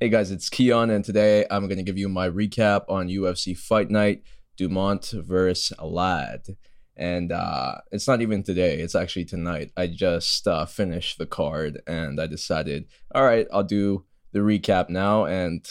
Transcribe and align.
Hey 0.00 0.10
guys, 0.10 0.30
it's 0.30 0.48
Keon, 0.48 0.90
and 0.90 1.04
today 1.04 1.44
I'm 1.50 1.66
going 1.66 1.78
to 1.78 1.82
give 1.82 1.98
you 1.98 2.08
my 2.08 2.30
recap 2.30 2.84
on 2.88 3.08
UFC 3.08 3.58
Fight 3.58 3.90
Night 3.90 4.22
Dumont 4.56 5.12
versus 5.12 5.76
Ladd. 5.82 6.56
And 6.96 7.32
uh, 7.32 7.78
it's 7.90 8.06
not 8.06 8.22
even 8.22 8.44
today, 8.44 8.78
it's 8.78 8.94
actually 8.94 9.24
tonight. 9.24 9.72
I 9.76 9.88
just 9.88 10.46
uh, 10.46 10.66
finished 10.66 11.18
the 11.18 11.26
card 11.26 11.82
and 11.88 12.20
I 12.20 12.28
decided, 12.28 12.84
all 13.12 13.24
right, 13.24 13.48
I'll 13.52 13.64
do 13.64 14.04
the 14.30 14.38
recap 14.38 14.88
now. 14.88 15.24
And 15.24 15.68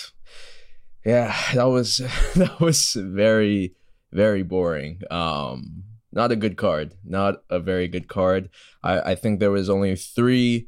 yeah, 1.05 1.33
that 1.53 1.69
was 1.69 1.99
that 2.35 2.59
was 2.59 2.97
very, 2.99 3.75
very 4.11 4.43
boring. 4.43 5.03
Um, 5.09 5.85
not 6.11 6.33
a 6.33 6.35
good 6.35 6.57
card, 6.57 6.95
not 7.05 7.43
a 7.49 7.61
very 7.61 7.87
good 7.87 8.09
card. 8.09 8.49
I, 8.83 9.11
I 9.11 9.15
think 9.15 9.39
there 9.39 9.51
was 9.51 9.69
only 9.69 9.95
three 9.95 10.67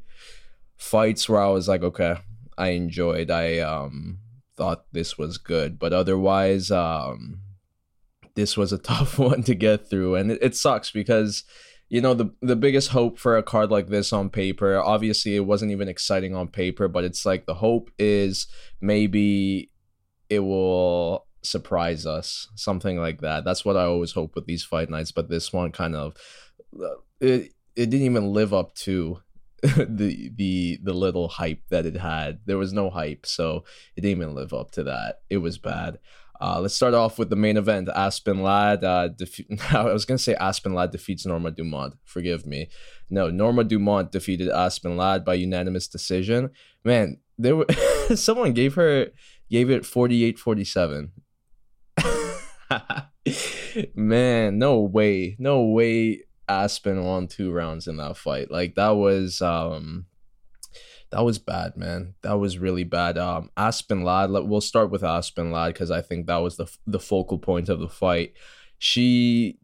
fights 0.78 1.28
where 1.28 1.42
I 1.42 1.50
was 1.50 1.68
like, 1.68 1.82
okay, 1.82 2.16
I 2.60 2.70
enjoyed. 2.70 3.30
I 3.30 3.58
um 3.58 4.18
thought 4.56 4.84
this 4.92 5.16
was 5.16 5.38
good, 5.38 5.78
but 5.78 5.94
otherwise, 5.94 6.70
um, 6.70 7.40
this 8.34 8.56
was 8.56 8.72
a 8.72 8.78
tough 8.92 9.18
one 9.18 9.42
to 9.44 9.54
get 9.54 9.88
through, 9.88 10.16
and 10.16 10.30
it, 10.30 10.38
it 10.42 10.54
sucks 10.54 10.90
because 10.90 11.44
you 11.88 12.00
know 12.00 12.14
the 12.14 12.32
the 12.40 12.56
biggest 12.56 12.90
hope 12.90 13.18
for 13.18 13.36
a 13.36 13.42
card 13.42 13.70
like 13.70 13.88
this 13.88 14.12
on 14.12 14.30
paper 14.30 14.78
obviously 14.78 15.34
it 15.34 15.44
wasn't 15.44 15.70
even 15.72 15.88
exciting 15.88 16.36
on 16.36 16.46
paper 16.46 16.86
but 16.86 17.02
it's 17.02 17.26
like 17.26 17.46
the 17.46 17.54
hope 17.54 17.90
is 17.98 18.46
maybe 18.80 19.70
it 20.28 20.38
will 20.38 21.26
surprise 21.42 22.06
us 22.06 22.48
something 22.54 22.96
like 22.96 23.20
that 23.22 23.44
that's 23.44 23.64
what 23.64 23.76
i 23.76 23.82
always 23.82 24.12
hope 24.12 24.36
with 24.36 24.46
these 24.46 24.62
fight 24.62 24.88
nights 24.88 25.10
but 25.10 25.28
this 25.28 25.52
one 25.52 25.72
kind 25.72 25.96
of 25.96 26.14
uh, 26.80 26.94
it, 27.20 27.52
it 27.74 27.90
didn't 27.90 28.06
even 28.06 28.32
live 28.32 28.54
up 28.54 28.72
to 28.74 29.18
the 29.62 30.30
the 30.34 30.78
the 30.82 30.92
little 30.94 31.28
hype 31.28 31.62
that 31.68 31.86
it 31.86 31.96
had. 31.96 32.40
There 32.46 32.58
was 32.58 32.72
no 32.72 32.90
hype, 32.90 33.26
so 33.26 33.64
it 33.96 34.00
didn't 34.00 34.22
even 34.22 34.34
live 34.34 34.52
up 34.54 34.70
to 34.72 34.84
that. 34.84 35.20
It 35.28 35.38
was 35.38 35.58
bad. 35.58 35.98
Uh, 36.40 36.58
let's 36.58 36.74
start 36.74 36.94
off 36.94 37.18
with 37.18 37.28
the 37.28 37.36
main 37.36 37.58
event. 37.58 37.90
Aspen 37.94 38.42
Ladd. 38.42 38.82
Uh, 38.82 39.10
defe- 39.10 39.74
I 39.74 39.92
was 39.92 40.06
gonna 40.06 40.18
say 40.18 40.34
Aspen 40.34 40.72
Ladd 40.72 40.90
defeats 40.90 41.26
Norma 41.26 41.50
Dumont. 41.50 41.94
Forgive 42.04 42.46
me. 42.46 42.68
No, 43.10 43.28
Norma 43.28 43.64
Dumont 43.64 44.10
defeated 44.12 44.48
Aspen 44.48 44.96
Ladd 44.96 45.24
by 45.24 45.34
unanimous 45.34 45.88
decision. 45.88 46.50
Man, 46.84 47.18
there 47.36 47.56
were 47.56 47.66
someone 48.14 48.54
gave 48.54 48.74
her 48.76 49.08
gave 49.50 49.68
it 49.68 49.82
48-47. 49.82 51.10
Man, 53.94 54.58
no 54.58 54.80
way, 54.80 55.36
no 55.38 55.64
way 55.64 56.22
Aspen 56.50 57.04
won 57.04 57.28
two 57.28 57.52
rounds 57.52 57.86
in 57.86 57.96
that 57.98 58.16
fight. 58.16 58.50
Like 58.50 58.74
that 58.74 58.90
was 58.90 59.40
um 59.40 60.06
that 61.10 61.24
was 61.24 61.38
bad, 61.38 61.76
man. 61.76 62.14
That 62.22 62.38
was 62.38 62.58
really 62.58 62.84
bad. 62.84 63.16
Um 63.16 63.50
Aspen 63.56 64.02
Ladd, 64.02 64.30
we'll 64.30 64.60
start 64.60 64.90
with 64.90 65.04
Aspen 65.04 65.52
Ladd 65.52 65.74
because 65.74 65.90
I 65.90 66.02
think 66.02 66.26
that 66.26 66.38
was 66.38 66.56
the 66.56 66.66
the 66.86 66.98
focal 66.98 67.38
point 67.38 67.68
of 67.68 67.78
the 67.78 67.88
fight. 67.88 68.34
She 68.78 69.58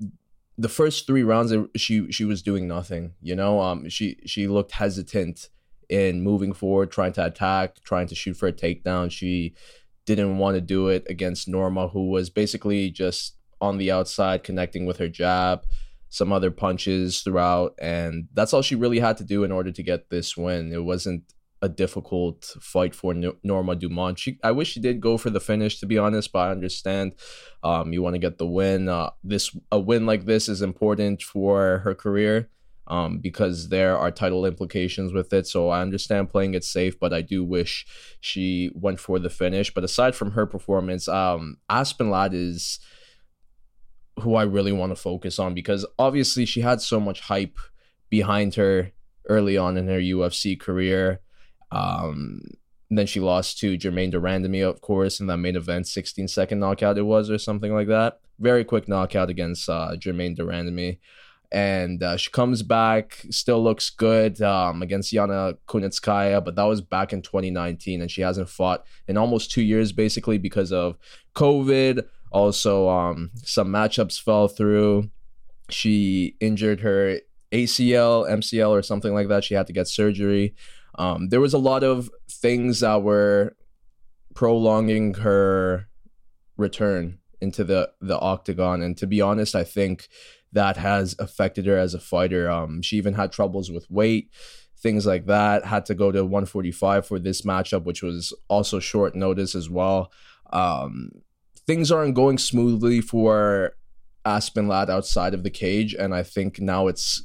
the 0.57 0.69
first 0.69 1.07
three 1.07 1.25
rounds 1.25 1.53
she 1.77 2.11
she 2.13 2.25
was 2.25 2.43
doing 2.43 2.69
nothing, 2.69 3.15
you 3.21 3.35
know. 3.35 3.61
Um 3.61 3.89
she 3.89 4.19
she 4.25 4.47
looked 4.47 4.73
hesitant 4.73 5.49
in 5.89 6.23
moving 6.23 6.53
forward, 6.53 6.93
trying 6.93 7.13
to 7.15 7.27
attack, 7.27 7.83
trying 7.83 8.07
to 8.09 8.15
shoot 8.15 8.35
for 8.35 8.47
a 8.47 8.53
takedown. 8.53 9.11
She 9.11 9.55
didn't 10.05 10.39
want 10.39 10.55
to 10.55 10.61
do 10.61 10.87
it 10.87 11.05
against 11.09 11.49
Norma, 11.49 11.89
who 11.89 12.11
was 12.11 12.31
basically 12.31 12.91
just 12.91 13.37
on 13.61 13.79
the 13.79 13.91
outside 13.91 14.45
connecting 14.45 14.87
with 14.87 14.99
her 14.99 15.09
jab 15.09 15.65
some 16.09 16.33
other 16.33 16.51
punches 16.51 17.21
throughout, 17.21 17.75
and 17.81 18.29
that's 18.33 18.53
all 18.53 18.63
she 18.63 18.75
really 18.75 18.99
had 18.99 19.17
to 19.19 19.25
do 19.25 19.45
in 19.45 19.53
order 19.53 19.73
to 19.73 19.83
get 19.83 20.11
this 20.11 20.37
win. 20.37 20.73
It 20.73 20.85
wasn't 20.85 21.25
a 21.63 21.69
difficult 21.69 22.45
fight 22.61 22.95
for 22.95 23.15
Norma 23.43 23.77
Dumont. 23.77 24.19
She, 24.19 24.39
I 24.45 24.53
wish 24.53 24.73
she 24.73 24.81
did 24.81 25.01
go 25.01 25.17
for 25.17 25.31
the 25.31 25.41
finish, 25.41 25.81
to 25.81 25.87
be 25.87 25.99
honest, 25.99 26.33
but 26.33 26.41
I 26.41 26.51
understand 26.51 27.15
um, 27.63 27.93
you 27.93 28.03
want 28.03 28.15
to 28.15 28.21
get 28.21 28.39
the 28.39 28.47
win. 28.47 28.89
Uh, 28.89 29.11
this 29.25 29.57
a 29.73 29.81
win 29.81 30.07
like 30.07 30.27
this 30.27 30.49
is 30.49 30.63
important 30.63 31.23
for 31.23 31.79
her 31.79 31.95
career 31.95 32.51
um, 32.89 33.19
because 33.19 33.69
there 33.69 33.97
are 33.97 34.11
title 34.11 34.47
implications 34.47 35.13
with 35.13 35.33
it. 35.33 35.47
So 35.47 35.71
I 35.71 35.81
understand 35.81 36.31
playing 36.31 36.55
it 36.55 36.65
safe, 36.65 36.99
but 36.99 37.13
I 37.13 37.23
do 37.23 37.43
wish 37.43 37.87
she 38.21 38.71
went 38.75 39.01
for 39.01 39.19
the 39.19 39.31
finish. 39.31 39.73
But 39.73 39.85
aside 39.85 40.15
from 40.15 40.33
her 40.33 40.47
performance, 40.47 41.09
um, 41.09 41.59
Aspen 41.69 42.11
Ladd 42.11 42.35
is 42.35 42.79
who 44.21 44.35
I 44.35 44.45
really 44.45 44.73
want 44.73 44.91
to 44.93 44.97
focus 44.97 45.39
on 45.39 45.55
because 45.55 45.85
obviously 45.99 46.47
she 46.47 46.61
had 46.61 46.81
so 46.81 46.99
much 46.99 47.21
hype 47.21 47.59
behind 48.09 48.55
her 48.55 48.93
early 49.29 49.57
on 49.57 49.77
in 49.77 49.89
her 49.89 49.99
UFC 49.99 50.59
career. 50.59 51.21
Um, 51.71 52.41
then 52.91 53.07
she 53.07 53.21
lost 53.21 53.59
to 53.59 53.77
Germaine 53.77 54.11
de 54.11 54.21
Randamie, 54.21 54.67
of 54.67 54.81
course, 54.81 55.21
in 55.21 55.27
that 55.27 55.39
main 55.39 55.57
event, 55.57 55.89
16 55.89 56.29
second 56.29 56.61
knockout 56.61 56.99
it 56.99 57.03
was, 57.03 57.31
or 57.31 57.39
something 57.39 57.75
like 57.75 57.89
that. 57.89 58.21
Very 58.39 58.65
quick 58.65 58.89
knockout 58.89 59.29
against 59.29 59.69
uh, 59.69 59.97
Germaine 59.97 60.35
de 60.35 60.45
Randamie. 60.45 60.99
And 61.53 62.03
uh, 62.03 62.17
she 62.17 62.31
comes 62.31 62.63
back, 62.63 63.25
still 63.31 63.63
looks 63.63 63.91
good 63.91 64.43
um, 64.43 64.83
against 64.83 65.13
Yana 65.13 65.57
Kunitskaya, 65.69 66.45
but 66.45 66.57
that 66.57 66.65
was 66.65 66.81
back 66.81 67.13
in 67.13 67.23
2019, 67.23 68.03
and 68.03 68.11
she 68.11 68.21
hasn't 68.23 68.49
fought 68.49 68.85
in 69.07 69.17
almost 69.17 69.53
two 69.53 69.63
years, 69.63 69.93
basically 69.93 70.39
because 70.39 70.73
of 70.73 70.97
COVID, 71.35 72.05
also, 72.37 72.91
um, 72.91 73.31
some 73.37 73.69
matchups 73.69 74.21
fell 74.21 74.47
through. 74.47 75.11
She 75.71 76.37
injured 76.39 76.81
her 76.81 77.21
ACL, 77.51 78.29
MCL, 78.31 78.69
or 78.69 78.83
something 78.83 79.15
like 79.15 79.29
that. 79.29 79.43
She 79.43 79.55
had 79.55 79.67
to 79.69 79.73
get 79.73 79.89
surgery. 79.89 80.55
Um, 80.99 81.31
there 81.31 81.41
was 81.41 81.55
a 81.55 81.59
lot 81.59 81.83
of 81.83 82.11
things 82.31 82.81
that 82.81 83.03
were 83.03 83.57
prolonging 84.35 85.15
her 85.15 85.89
return 86.59 87.21
into 87.41 87.65
the 87.65 87.91
the 88.03 88.19
octagon. 88.19 88.83
And 88.83 88.99
to 88.99 89.07
be 89.07 89.23
honest, 89.23 89.55
I 89.55 89.65
think 89.65 90.09
that 90.53 90.77
has 90.77 91.17
affected 91.19 91.65
her 91.65 91.79
as 91.79 91.95
a 91.95 92.01
fighter. 92.01 92.51
Um, 92.51 92.83
she 92.83 92.99
even 92.99 93.15
had 93.15 93.33
troubles 93.33 93.71
with 93.71 93.91
weight, 93.91 94.31
things 94.79 95.07
like 95.07 95.25
that. 95.25 95.65
Had 95.65 95.87
to 95.87 95.95
go 95.95 96.13
to 96.13 96.23
145 96.23 97.07
for 97.07 97.19
this 97.19 97.43
matchup, 97.43 97.85
which 97.85 98.03
was 98.03 98.35
also 98.49 98.79
short 98.79 99.15
notice 99.15 99.55
as 99.55 99.71
well. 99.71 100.13
Um, 100.53 101.11
things 101.67 101.91
aren't 101.91 102.15
going 102.15 102.39
smoothly 102.39 103.01
for 103.01 103.73
Aspen 104.25 104.69
Ladd 104.69 104.91
outside 104.91 105.35
of 105.35 105.43
the 105.43 105.51
cage, 105.51 105.95
and 105.95 106.15
I 106.15 106.23
think 106.23 106.61
now 106.61 106.89
it's 106.89 107.25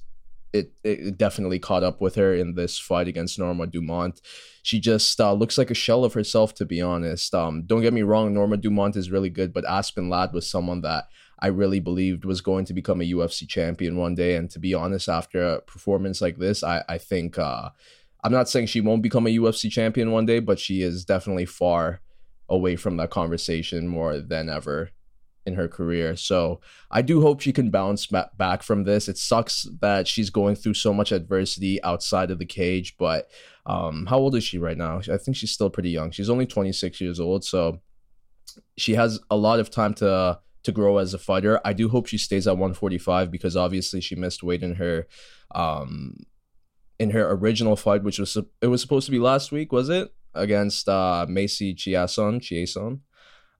it 0.53 0.73
it 0.83 1.17
definitely 1.17 1.59
caught 1.59 1.83
up 1.83 2.01
with 2.01 2.15
her 2.15 2.33
in 2.33 2.55
this 2.55 2.77
fight 2.77 3.07
against 3.07 3.39
Norma 3.39 3.67
Dumont. 3.67 4.21
She 4.63 4.79
just 4.79 5.19
uh, 5.19 5.33
looks 5.33 5.57
like 5.57 5.71
a 5.71 5.75
shell 5.75 6.03
of 6.03 6.13
herself, 6.13 6.53
to 6.55 6.65
be 6.65 6.81
honest. 6.81 7.33
Um, 7.33 7.63
don't 7.65 7.81
get 7.81 7.93
me 7.93 8.03
wrong, 8.03 8.33
Norma 8.33 8.57
Dumont 8.57 8.95
is 8.95 9.11
really 9.11 9.29
good, 9.29 9.53
but 9.53 9.65
Aspen 9.65 10.09
Ladd 10.09 10.33
was 10.33 10.49
someone 10.49 10.81
that 10.81 11.05
I 11.39 11.47
really 11.47 11.79
believed 11.79 12.25
was 12.25 12.41
going 12.41 12.65
to 12.65 12.73
become 12.73 13.01
a 13.01 13.11
UFC 13.11 13.47
champion 13.47 13.97
one 13.97 14.13
day. 14.13 14.35
And 14.35 14.49
to 14.51 14.59
be 14.59 14.75
honest, 14.75 15.09
after 15.09 15.41
a 15.41 15.61
performance 15.61 16.21
like 16.21 16.37
this, 16.37 16.63
I 16.63 16.83
I 16.87 16.97
think 16.97 17.37
uh, 17.39 17.69
I'm 18.23 18.31
not 18.31 18.49
saying 18.49 18.67
she 18.67 18.81
won't 18.81 19.01
become 19.01 19.25
a 19.25 19.35
UFC 19.35 19.71
champion 19.71 20.11
one 20.11 20.25
day, 20.25 20.39
but 20.39 20.59
she 20.59 20.81
is 20.81 21.05
definitely 21.05 21.45
far 21.45 22.01
away 22.51 22.75
from 22.75 22.97
that 22.97 23.09
conversation 23.09 23.87
more 23.87 24.19
than 24.19 24.49
ever 24.49 24.91
in 25.45 25.55
her 25.55 25.67
career. 25.67 26.15
So 26.15 26.59
I 26.91 27.01
do 27.01 27.21
hope 27.21 27.39
she 27.39 27.51
can 27.51 27.71
bounce 27.71 28.05
back 28.05 28.61
from 28.61 28.83
this. 28.83 29.07
It 29.07 29.17
sucks 29.17 29.65
that 29.79 30.07
she's 30.07 30.29
going 30.29 30.55
through 30.55 30.75
so 30.75 30.93
much 30.93 31.11
adversity 31.11 31.81
outside 31.83 32.29
of 32.29 32.37
the 32.37 32.45
cage, 32.45 32.95
but 32.99 33.29
um, 33.65 34.05
how 34.05 34.17
old 34.17 34.35
is 34.35 34.43
she 34.43 34.59
right 34.59 34.77
now? 34.77 35.01
I 35.11 35.17
think 35.17 35.37
she's 35.37 35.51
still 35.51 35.69
pretty 35.69 35.89
young. 35.89 36.11
She's 36.11 36.29
only 36.29 36.45
26 36.45 37.01
years 37.01 37.19
old, 37.19 37.43
so 37.43 37.79
she 38.77 38.95
has 38.95 39.19
a 39.31 39.37
lot 39.37 39.59
of 39.59 39.71
time 39.71 39.93
to 39.95 40.39
to 40.63 40.71
grow 40.71 40.97
as 40.97 41.15
a 41.15 41.17
fighter. 41.17 41.59
I 41.65 41.73
do 41.73 41.89
hope 41.89 42.05
she 42.05 42.19
stays 42.19 42.45
at 42.45 42.51
145 42.51 43.31
because 43.31 43.57
obviously 43.57 43.99
she 43.99 44.13
missed 44.15 44.43
weight 44.43 44.61
in 44.61 44.75
her 44.75 45.07
um 45.55 46.17
in 46.99 47.09
her 47.11 47.31
original 47.31 47.75
fight, 47.75 48.03
which 48.03 48.19
was 48.19 48.37
it 48.61 48.67
was 48.67 48.81
supposed 48.81 49.07
to 49.07 49.11
be 49.11 49.19
last 49.19 49.51
week, 49.51 49.71
was 49.71 49.89
it? 49.89 50.13
Against 50.33 50.87
uh, 50.87 51.25
Macy 51.27 51.75
Chiasson. 51.75 52.39
Chiasson. 52.39 52.99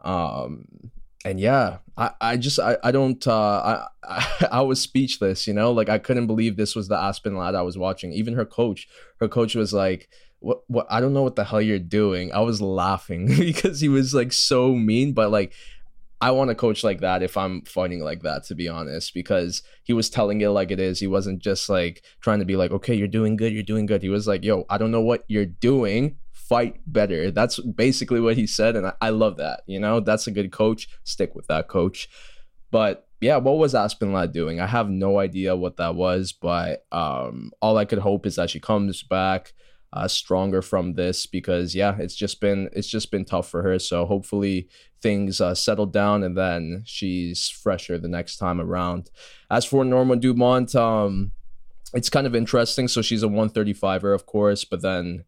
Um, 0.02 0.92
and 1.24 1.40
yeah, 1.40 1.78
I, 1.98 2.12
I 2.20 2.38
just 2.38 2.60
I, 2.60 2.78
I 2.84 2.92
don't 2.92 3.26
uh, 3.28 3.86
I, 4.04 4.48
I 4.52 4.62
was 4.62 4.82
speechless, 4.82 5.48
you 5.48 5.54
know, 5.54 5.72
like 5.72 5.90
I 5.90 6.00
couldn't 6.00 6.28
believe 6.28 6.58
this 6.58 6.76
was 6.76 6.88
the 6.88 6.98
Aspen 6.98 7.38
Ladd 7.38 7.56
I 7.56 7.62
was 7.62 7.78
watching. 7.78 8.12
Even 8.14 8.34
her 8.36 8.46
coach, 8.46 8.88
her 9.20 9.28
coach 9.28 9.54
was 9.54 9.74
like, 9.74 10.10
"What 10.40 10.64
what? 10.68 10.88
I 10.90 11.00
don't 11.00 11.14
know 11.14 11.22
what 11.22 11.36
the 11.36 11.44
hell 11.44 11.62
you're 11.62 11.80
doing." 11.80 12.34
I 12.34 12.40
was 12.40 12.62
laughing 12.62 13.28
because 13.40 13.82
he 13.82 13.90
was 13.90 14.14
like 14.14 14.34
so 14.34 14.74
mean, 14.74 15.14
but 15.14 15.30
like 15.32 15.54
I 16.22 16.32
want 16.32 16.52
a 16.52 16.56
coach 16.56 16.84
like 16.84 17.02
that 17.02 17.24
if 17.24 17.36
I'm 17.36 17.64
fighting 17.64 18.04
like 18.04 18.22
that, 18.22 18.44
to 18.46 18.56
be 18.56 18.68
honest, 18.68 19.14
because 19.14 19.64
he 19.84 19.94
was 19.94 20.10
telling 20.10 20.42
it 20.42 20.50
like 20.50 20.70
it 20.70 20.80
is. 20.80 21.00
He 21.00 21.08
wasn't 21.08 21.40
just 21.40 21.68
like 21.68 22.04
trying 22.22 22.40
to 22.40 22.46
be 22.46 22.56
like, 22.56 22.72
okay, 22.72 22.94
you're 22.94 23.08
doing 23.08 23.36
good, 23.36 23.54
you're 23.54 23.64
doing 23.64 23.88
good. 23.88 24.04
He 24.04 24.10
was 24.10 24.28
like, 24.28 24.44
yo, 24.44 24.66
I 24.70 24.78
don't 24.78 24.92
know 24.92 25.02
what 25.02 25.26
you're 25.28 25.48
doing, 25.48 26.18
fight 26.52 26.82
better. 26.86 27.32
That's 27.32 27.60
basically 27.60 28.20
what 28.20 28.36
he 28.36 28.46
said, 28.46 28.76
and 28.76 28.88
I, 28.88 28.94
I 29.00 29.10
love 29.12 29.38
that. 29.38 29.62
You 29.68 29.80
know, 29.80 30.02
that's 30.02 30.28
a 30.28 30.32
good 30.32 30.52
coach. 30.52 30.90
Stick 31.06 31.34
with 31.34 31.48
that 31.48 31.70
coach. 31.70 32.10
But 32.72 33.08
yeah, 33.22 33.38
what 33.38 33.58
was 33.58 33.74
Aspen 33.74 34.12
Ladd 34.12 34.34
doing? 34.34 34.60
I 34.60 34.68
have 34.68 34.90
no 34.90 35.20
idea 35.20 35.56
what 35.56 35.78
that 35.78 35.96
was, 35.96 36.34
but 36.34 36.86
um, 36.92 37.54
all 37.62 37.78
I 37.78 37.86
could 37.86 38.00
hope 38.00 38.26
is 38.26 38.36
that 38.36 38.50
she 38.50 38.60
comes 38.60 39.02
back, 39.02 39.54
uh, 39.94 40.10
stronger 40.10 40.62
from 40.62 40.96
this 40.96 41.26
because 41.26 41.74
yeah, 41.74 41.96
it's 41.98 42.16
just 42.16 42.42
been 42.42 42.70
it's 42.74 42.90
just 42.90 43.12
been 43.12 43.24
tough 43.24 43.50
for 43.50 43.62
her. 43.64 43.80
So 43.80 44.06
hopefully 44.06 44.68
things 45.02 45.40
uh, 45.40 45.56
settle 45.56 45.86
down 45.86 46.22
and 46.22 46.38
then 46.38 46.84
she's 46.86 47.48
fresher 47.48 47.98
the 47.98 48.10
next 48.10 48.36
time 48.36 48.60
around. 48.60 49.10
As 49.50 49.64
for 49.64 49.86
Norma 49.86 50.18
Dumont, 50.18 50.76
um, 50.76 51.32
it's 51.94 52.10
kind 52.10 52.28
of 52.28 52.36
interesting. 52.36 52.90
So 52.90 53.02
she's 53.02 53.24
a 53.24 53.28
135er, 53.28 54.14
of 54.14 54.26
course, 54.26 54.66
but 54.66 54.82
then 54.82 55.24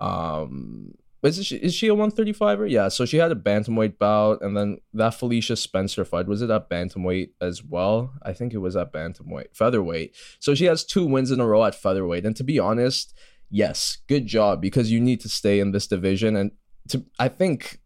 um 0.00 0.94
is 1.26 1.44
she 1.44 1.56
is 1.56 1.74
she 1.74 1.88
a 1.88 1.94
135er? 1.94 2.70
Yeah, 2.70 2.88
so 2.88 3.04
she 3.04 3.16
had 3.16 3.32
a 3.32 3.36
bantamweight 3.36 3.98
bout, 3.98 4.42
and 4.42 4.56
then 4.56 4.78
that 4.94 5.14
Felicia 5.14 5.56
Spencer 5.56 6.04
fight 6.04 6.26
was 6.26 6.42
it 6.42 6.50
at 6.50 6.70
bantamweight 6.70 7.30
as 7.40 7.64
well? 7.64 8.12
I 8.22 8.32
think 8.32 8.54
it 8.54 8.58
was 8.58 8.76
at 8.76 8.92
bantamweight, 8.92 9.56
featherweight. 9.56 10.14
So 10.38 10.54
she 10.54 10.66
has 10.66 10.84
two 10.84 11.06
wins 11.06 11.30
in 11.30 11.40
a 11.40 11.46
row 11.46 11.64
at 11.64 11.74
featherweight, 11.74 12.24
and 12.24 12.36
to 12.36 12.44
be 12.44 12.58
honest, 12.58 13.14
yes, 13.50 13.98
good 14.08 14.26
job 14.26 14.60
because 14.60 14.90
you 14.90 15.00
need 15.00 15.20
to 15.20 15.28
stay 15.28 15.58
in 15.60 15.72
this 15.72 15.86
division, 15.86 16.36
and 16.36 16.52
to 16.88 17.04
I 17.18 17.28
think 17.28 17.80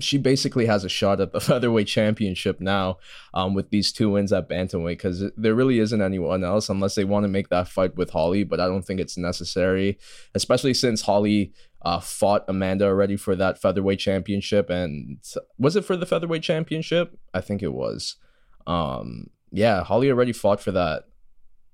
she 0.00 0.18
basically 0.18 0.66
has 0.66 0.84
a 0.84 0.88
shot 0.88 1.20
at 1.20 1.32
the 1.32 1.40
featherweight 1.48 1.86
championship 1.86 2.60
now 2.60 2.98
um, 3.34 3.54
with 3.54 3.70
these 3.70 3.92
two 3.92 4.10
wins 4.10 4.32
at 4.32 4.48
bantamweight 4.48 4.92
because 4.92 5.24
there 5.36 5.54
really 5.54 5.78
isn't 5.78 6.02
anyone 6.02 6.44
else 6.44 6.68
unless 6.68 6.94
they 6.94 7.04
want 7.04 7.24
to 7.24 7.28
make 7.28 7.48
that 7.48 7.68
fight 7.68 7.96
with 7.96 8.10
Holly, 8.10 8.44
but 8.44 8.60
I 8.60 8.66
don't 8.66 8.82
think 8.82 9.00
it's 9.00 9.18
necessary, 9.18 9.98
especially 10.34 10.74
since 10.74 11.02
Holly 11.02 11.52
uh, 11.82 12.00
fought 12.00 12.44
Amanda 12.48 12.86
already 12.86 13.16
for 13.16 13.36
that 13.36 13.60
featherweight 13.60 13.98
championship. 13.98 14.70
And 14.70 15.18
was 15.58 15.76
it 15.76 15.84
for 15.84 15.96
the 15.96 16.06
featherweight 16.06 16.42
championship? 16.42 17.18
I 17.34 17.40
think 17.40 17.62
it 17.62 17.72
was. 17.72 18.16
Um, 18.66 19.30
yeah, 19.50 19.82
Holly 19.82 20.10
already 20.10 20.32
fought 20.32 20.60
for 20.60 20.72
that 20.72 21.04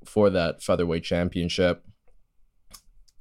for 0.05 0.31
that 0.31 0.62
featherweight 0.62 1.05
championship. 1.05 1.82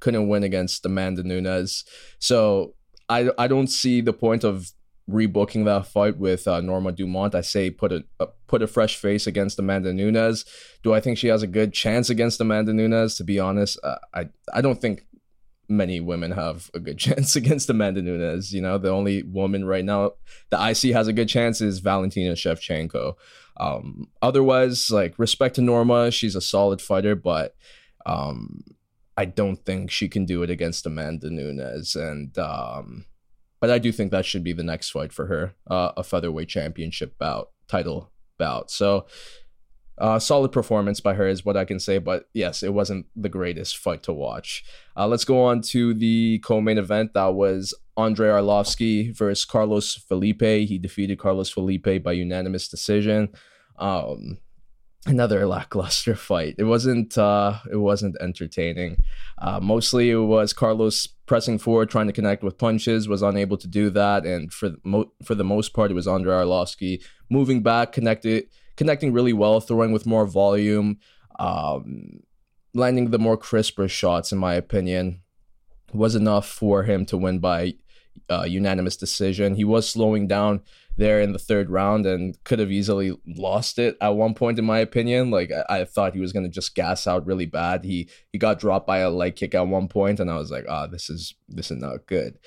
Couldn't 0.00 0.28
win 0.28 0.44
against 0.44 0.84
Amanda 0.84 1.22
Nunes, 1.22 1.84
so 2.18 2.74
I 3.08 3.30
I 3.38 3.48
don't 3.48 3.68
see 3.68 4.00
the 4.00 4.12
point 4.12 4.44
of 4.44 4.70
rebooking 5.08 5.64
that 5.66 5.86
fight 5.86 6.18
with 6.18 6.48
uh, 6.48 6.60
Norma 6.60 6.92
Dumont. 6.92 7.34
I 7.34 7.42
say 7.42 7.70
put 7.70 7.92
a 7.92 8.04
uh, 8.20 8.26
put 8.46 8.62
a 8.62 8.66
fresh 8.66 8.96
face 8.96 9.26
against 9.26 9.58
Amanda 9.58 9.92
Nunes. 9.92 10.44
Do 10.82 10.94
I 10.94 11.00
think 11.00 11.18
she 11.18 11.28
has 11.28 11.42
a 11.42 11.46
good 11.46 11.72
chance 11.72 12.10
against 12.10 12.40
Amanda 12.40 12.72
Nunes? 12.72 13.16
To 13.16 13.24
be 13.24 13.38
honest, 13.38 13.78
uh, 13.82 13.96
I 14.14 14.28
I 14.52 14.60
don't 14.60 14.80
think 14.80 15.06
many 15.68 16.00
women 16.00 16.30
have 16.32 16.70
a 16.74 16.80
good 16.80 16.98
chance 17.06 17.36
against 17.36 17.70
Amanda 17.70 18.02
Nunes. 18.02 18.52
You 18.52 18.62
know, 18.62 18.78
the 18.78 18.90
only 18.90 19.22
woman 19.22 19.64
right 19.64 19.84
now 19.84 20.12
that 20.50 20.60
I 20.60 20.72
see 20.72 20.92
has 20.92 21.08
a 21.08 21.12
good 21.12 21.28
chance 21.28 21.60
is 21.60 21.80
Valentina 21.80 22.34
Shevchenko. 22.34 23.14
Um, 23.56 24.08
otherwise, 24.20 24.90
like 24.90 25.18
respect 25.18 25.56
to 25.56 25.62
Norma, 25.62 26.10
she's 26.10 26.34
a 26.34 26.40
solid 26.40 26.82
fighter, 26.82 27.14
but 27.14 27.54
um, 28.04 28.64
I 29.16 29.26
don't 29.26 29.64
think 29.64 29.90
she 29.90 30.08
can 30.08 30.24
do 30.24 30.42
it 30.42 30.50
against 30.50 30.86
Amanda 30.86 31.30
Nunes. 31.30 31.94
And 31.94 32.36
um, 32.38 33.04
but 33.64 33.70
I 33.70 33.78
do 33.78 33.92
think 33.92 34.10
that 34.10 34.26
should 34.26 34.44
be 34.44 34.52
the 34.52 34.62
next 34.62 34.90
fight 34.90 35.10
for 35.10 35.24
her, 35.24 35.54
uh, 35.70 35.92
a 35.96 36.04
featherweight 36.04 36.50
championship 36.50 37.16
bout, 37.16 37.48
title 37.66 38.12
bout. 38.36 38.70
So, 38.70 39.06
uh, 39.96 40.18
solid 40.18 40.52
performance 40.52 41.00
by 41.00 41.14
her 41.14 41.26
is 41.26 41.46
what 41.46 41.56
I 41.56 41.64
can 41.64 41.80
say, 41.80 41.96
but 41.96 42.28
yes, 42.34 42.62
it 42.62 42.74
wasn't 42.74 43.06
the 43.16 43.30
greatest 43.30 43.78
fight 43.78 44.02
to 44.02 44.12
watch. 44.12 44.66
Uh, 44.94 45.06
let's 45.06 45.24
go 45.24 45.42
on 45.46 45.62
to 45.62 45.94
the 45.94 46.40
co-main 46.40 46.76
event. 46.76 47.14
That 47.14 47.32
was 47.32 47.72
Andrei 47.96 48.28
Arlovsky 48.28 49.16
versus 49.16 49.46
Carlos 49.46 49.94
Felipe. 49.94 50.42
He 50.42 50.76
defeated 50.76 51.18
Carlos 51.18 51.48
Felipe 51.48 52.02
by 52.02 52.12
unanimous 52.12 52.68
decision. 52.68 53.30
Um, 53.78 54.40
another 55.06 55.46
lackluster 55.46 56.14
fight. 56.14 56.54
It 56.58 56.64
wasn't 56.64 57.16
uh 57.18 57.58
it 57.70 57.76
wasn't 57.76 58.16
entertaining. 58.20 58.96
Uh 59.38 59.60
mostly 59.60 60.10
it 60.10 60.16
was 60.16 60.52
Carlos 60.52 61.06
pressing 61.26 61.58
forward 61.58 61.90
trying 61.90 62.06
to 62.06 62.12
connect 62.12 62.42
with 62.42 62.58
punches, 62.58 63.08
was 63.08 63.22
unable 63.22 63.56
to 63.58 63.66
do 63.66 63.90
that 63.90 64.26
and 64.26 64.52
for 64.52 64.70
the 64.70 64.78
mo- 64.84 65.12
for 65.22 65.34
the 65.34 65.44
most 65.44 65.72
part 65.74 65.90
it 65.90 65.94
was 65.94 66.08
Andrei 66.08 66.34
Arlovsky 66.34 67.02
moving 67.30 67.62
back, 67.62 67.92
connected 67.92 68.48
connecting 68.76 69.12
really 69.12 69.32
well, 69.32 69.60
throwing 69.60 69.92
with 69.92 70.06
more 70.06 70.26
volume, 70.26 70.98
um 71.38 72.20
landing 72.74 73.10
the 73.10 73.18
more 73.18 73.36
crisper 73.36 73.86
shots 73.88 74.32
in 74.32 74.38
my 74.38 74.54
opinion 74.54 75.20
was 75.92 76.16
enough 76.16 76.48
for 76.48 76.82
him 76.82 77.06
to 77.06 77.16
win 77.16 77.38
by 77.38 77.74
uh, 78.30 78.44
unanimous 78.48 78.96
decision. 78.96 79.54
He 79.54 79.64
was 79.64 79.88
slowing 79.88 80.26
down 80.26 80.62
there 80.96 81.20
in 81.20 81.32
the 81.32 81.38
third 81.38 81.70
round 81.70 82.06
and 82.06 82.42
could 82.44 82.58
have 82.58 82.70
easily 82.70 83.12
lost 83.26 83.78
it 83.78 83.96
at 84.00 84.14
one 84.14 84.34
point 84.34 84.58
in 84.58 84.64
my 84.64 84.78
opinion. 84.78 85.30
Like 85.30 85.50
i, 85.52 85.80
I 85.80 85.84
thought 85.84 86.14
he 86.14 86.20
was 86.20 86.32
going 86.32 86.44
to 86.44 86.48
just 86.48 86.74
gas 86.74 87.06
out 87.06 87.26
really 87.26 87.46
bad. 87.46 87.84
He 87.84 88.08
he 88.32 88.38
got 88.38 88.60
dropped 88.60 88.86
by 88.86 88.98
a 88.98 89.10
leg 89.10 89.36
kick 89.36 89.54
at 89.54 89.66
one 89.66 89.88
point 89.88 90.20
and 90.20 90.30
i 90.30 90.36
was 90.36 90.50
like 90.50 90.64
ah 90.68 90.84
oh, 90.84 90.90
this 90.90 91.10
is 91.10 91.34
this 91.48 91.70
is 91.70 91.78
not 91.78 92.06
good. 92.06 92.38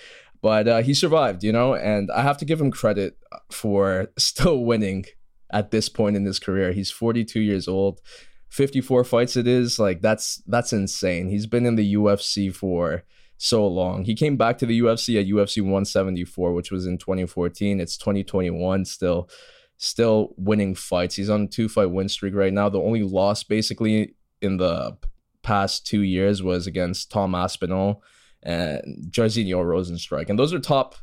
But 0.41 0.67
uh, 0.67 0.81
he 0.81 0.93
survived 0.93 1.43
you 1.43 1.51
know 1.51 1.75
and 1.75 2.09
i 2.11 2.21
have 2.21 2.37
to 2.37 2.45
give 2.45 2.61
him 2.61 2.71
credit 2.71 3.17
for 3.51 4.11
still 4.17 4.63
winning 4.63 5.05
at 5.51 5.71
this 5.71 5.89
point 5.89 6.15
in 6.15 6.25
his 6.25 6.39
career. 6.39 6.71
He's 6.71 6.91
42 6.91 7.39
years 7.41 7.67
old 7.67 8.01
54 8.49 9.03
fights 9.03 9.35
it 9.35 9.47
is. 9.47 9.77
Like 9.77 10.01
that's 10.01 10.41
that's 10.47 10.71
insane. 10.71 11.27
He's 11.29 11.47
been 11.47 11.65
in 11.65 11.75
the 11.75 11.95
ufc 11.95 12.55
for 12.55 13.03
so 13.37 13.67
long. 13.67 14.03
He 14.05 14.15
came 14.15 14.35
back 14.35 14.57
to 14.59 14.65
the 14.65 14.79
UFC 14.79 15.19
at 15.19 15.27
UFC 15.27 15.61
174, 15.61 16.53
which 16.53 16.71
was 16.71 16.85
in 16.85 16.97
2014. 16.97 17.79
It's 17.79 17.97
2021 17.97 18.85
still 18.85 19.29
still 19.77 20.33
winning 20.37 20.73
fights. 20.73 21.15
He's 21.15 21.29
on 21.29 21.43
a 21.43 21.47
two 21.47 21.69
fight 21.69 21.91
win 21.91 22.09
streak 22.09 22.33
right 22.33 22.53
now. 22.53 22.67
The 22.69 22.81
only 22.81 23.03
loss 23.03 23.43
basically 23.43 24.15
in 24.41 24.57
the 24.57 24.97
past 25.43 25.85
2 25.87 26.01
years 26.01 26.41
was 26.43 26.67
against 26.67 27.11
Tom 27.11 27.35
Aspinall 27.35 28.03
and 28.43 29.07
Jairzinho 29.11 29.63
Rozenstruik. 29.63 30.29
And 30.29 30.37
those 30.37 30.53
are 30.53 30.59
top 30.59 30.95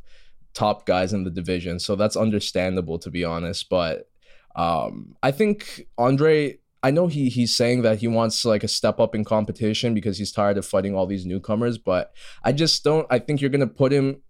top 0.54 0.86
guys 0.86 1.12
in 1.12 1.24
the 1.24 1.30
division. 1.30 1.78
So 1.78 1.96
that's 1.96 2.16
understandable 2.16 2.98
to 3.00 3.10
be 3.10 3.24
honest, 3.24 3.68
but 3.68 4.08
um, 4.56 5.16
I 5.22 5.32
think 5.32 5.86
Andre 5.98 6.58
I 6.84 6.90
know 6.90 7.06
he 7.06 7.30
he's 7.30 7.56
saying 7.56 7.80
that 7.82 8.00
he 8.00 8.08
wants 8.08 8.44
like 8.44 8.62
a 8.62 8.68
step 8.68 9.00
up 9.00 9.14
in 9.14 9.24
competition 9.24 9.94
because 9.94 10.18
he's 10.18 10.30
tired 10.30 10.58
of 10.58 10.66
fighting 10.66 10.94
all 10.94 11.06
these 11.06 11.24
newcomers, 11.24 11.78
but 11.78 12.12
I 12.44 12.52
just 12.52 12.84
don't 12.84 13.06
I 13.08 13.18
think 13.18 13.40
you're 13.40 13.48
going 13.48 13.66
to 13.68 13.74
put 13.82 13.90
him 13.90 14.20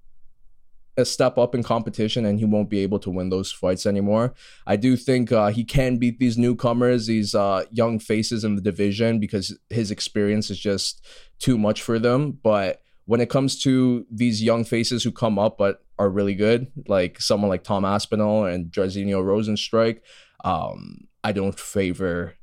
a 0.96 1.04
step 1.04 1.36
up 1.36 1.56
in 1.56 1.64
competition 1.64 2.24
and 2.24 2.38
he 2.38 2.44
won't 2.44 2.70
be 2.70 2.78
able 2.78 3.00
to 3.00 3.10
win 3.10 3.28
those 3.28 3.50
fights 3.50 3.86
anymore. 3.86 4.34
I 4.68 4.76
do 4.76 4.96
think 4.96 5.32
uh, 5.32 5.48
he 5.48 5.64
can 5.64 5.96
beat 5.96 6.20
these 6.20 6.38
newcomers, 6.38 7.08
these 7.08 7.34
uh, 7.34 7.64
young 7.72 7.98
faces 7.98 8.44
in 8.44 8.54
the 8.54 8.62
division 8.62 9.18
because 9.18 9.58
his 9.68 9.90
experience 9.90 10.48
is 10.48 10.60
just 10.60 11.04
too 11.40 11.58
much 11.58 11.82
for 11.82 11.98
them, 11.98 12.38
but 12.40 12.82
when 13.06 13.20
it 13.20 13.30
comes 13.30 13.60
to 13.62 14.06
these 14.08 14.44
young 14.44 14.62
faces 14.64 15.02
who 15.02 15.10
come 15.10 15.40
up 15.40 15.58
but 15.58 15.84
are 15.98 16.08
really 16.08 16.36
good, 16.36 16.70
like 16.86 17.20
someone 17.20 17.50
like 17.50 17.64
Tom 17.64 17.84
Aspinall 17.84 18.44
and 18.44 18.70
Jairzinho 18.70 19.24
Rozenstruik, 19.24 19.98
um, 20.44 21.08
I 21.24 21.32
don't 21.32 21.58
favor 21.58 22.36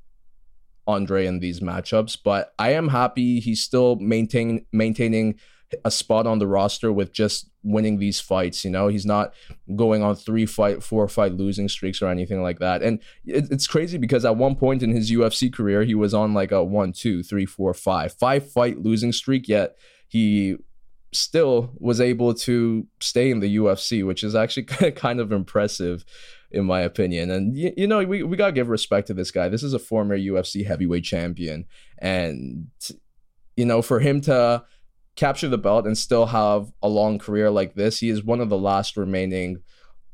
Andre 0.91 1.25
in 1.25 1.39
these 1.39 1.59
matchups, 1.59 2.17
but 2.23 2.53
I 2.59 2.73
am 2.73 2.89
happy 2.89 3.39
he's 3.39 3.63
still 3.63 3.95
maintaining 3.97 4.65
maintaining 4.71 5.39
a 5.85 5.91
spot 5.91 6.27
on 6.27 6.39
the 6.39 6.47
roster 6.47 6.91
with 6.91 7.13
just 7.13 7.49
winning 7.63 7.97
these 7.97 8.19
fights. 8.19 8.65
You 8.65 8.71
know, 8.71 8.87
he's 8.87 9.05
not 9.05 9.33
going 9.75 10.03
on 10.03 10.15
three 10.15 10.45
fight, 10.45 10.83
four 10.83 11.07
fight 11.07 11.33
losing 11.33 11.69
streaks 11.69 12.01
or 12.01 12.07
anything 12.09 12.41
like 12.41 12.59
that. 12.59 12.81
And 12.81 12.99
it, 13.25 13.47
it's 13.51 13.67
crazy 13.67 13.97
because 13.97 14.25
at 14.25 14.35
one 14.35 14.55
point 14.55 14.83
in 14.83 14.91
his 14.91 15.11
UFC 15.11 15.51
career, 15.51 15.83
he 15.83 15.95
was 15.95 16.13
on 16.13 16.33
like 16.33 16.51
a 16.51 16.63
one, 16.63 16.91
two, 16.91 17.23
three, 17.23 17.45
four, 17.45 17.73
five, 17.73 18.13
five 18.13 18.49
fight 18.51 18.81
losing 18.81 19.11
streak. 19.11 19.47
Yet 19.47 19.77
he 20.07 20.57
still 21.13 21.71
was 21.77 21.99
able 21.99 22.33
to 22.33 22.87
stay 22.99 23.31
in 23.31 23.39
the 23.39 23.57
UFC, 23.57 24.05
which 24.05 24.23
is 24.23 24.35
actually 24.35 24.63
kind 24.95 25.19
of 25.19 25.31
impressive 25.31 26.05
in 26.51 26.65
my 26.65 26.81
opinion. 26.81 27.31
And 27.31 27.57
you, 27.57 27.73
you 27.77 27.87
know, 27.87 28.03
we, 28.03 28.23
we 28.23 28.37
gotta 28.37 28.51
give 28.51 28.69
respect 28.69 29.07
to 29.07 29.13
this 29.13 29.31
guy. 29.31 29.49
This 29.49 29.63
is 29.63 29.73
a 29.73 29.79
former 29.79 30.17
UFC 30.17 30.65
heavyweight 30.65 31.03
champion, 31.03 31.65
and 31.97 32.67
you 33.55 33.65
know, 33.65 33.81
for 33.81 33.99
him 33.99 34.21
to 34.21 34.63
capture 35.15 35.49
the 35.49 35.57
belt 35.57 35.85
and 35.85 35.97
still 35.97 36.27
have 36.27 36.71
a 36.81 36.87
long 36.87 37.19
career 37.19 37.49
like 37.49 37.75
this, 37.75 37.99
he 37.99 38.09
is 38.09 38.23
one 38.23 38.39
of 38.39 38.49
the 38.49 38.57
last 38.57 38.97
remaining 38.97 39.57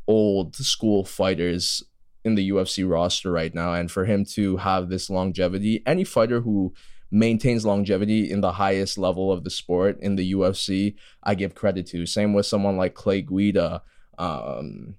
old 0.08 0.56
school 0.56 1.06
fighters 1.06 1.84
in 2.24 2.36
the 2.36 2.50
UFC 2.50 2.90
roster 2.90 3.32
right 3.32 3.54
now. 3.54 3.74
And 3.74 3.92
for 3.92 4.06
him 4.06 4.26
to 4.34 4.58
have 4.58 4.90
this 4.90 5.10
longevity, 5.10 5.84
any 5.86 6.04
fighter 6.04 6.42
who 6.42 6.74
maintains 7.12 7.66
longevity 7.66 8.30
in 8.30 8.42
the 8.42 8.54
highest 8.54 8.98
level 8.98 9.32
of 9.32 9.44
the 9.44 9.50
sport 9.50 9.98
in 10.02 10.16
the 10.16 10.34
UFC, 10.34 10.96
I 11.24 11.36
give 11.36 11.56
credit 11.56 11.86
to. 11.88 12.06
Same 12.06 12.34
with 12.34 12.46
someone 12.46 12.78
like 12.78 12.96
Clay 12.96 13.22
Guida. 13.22 13.82
Um, 14.18 14.96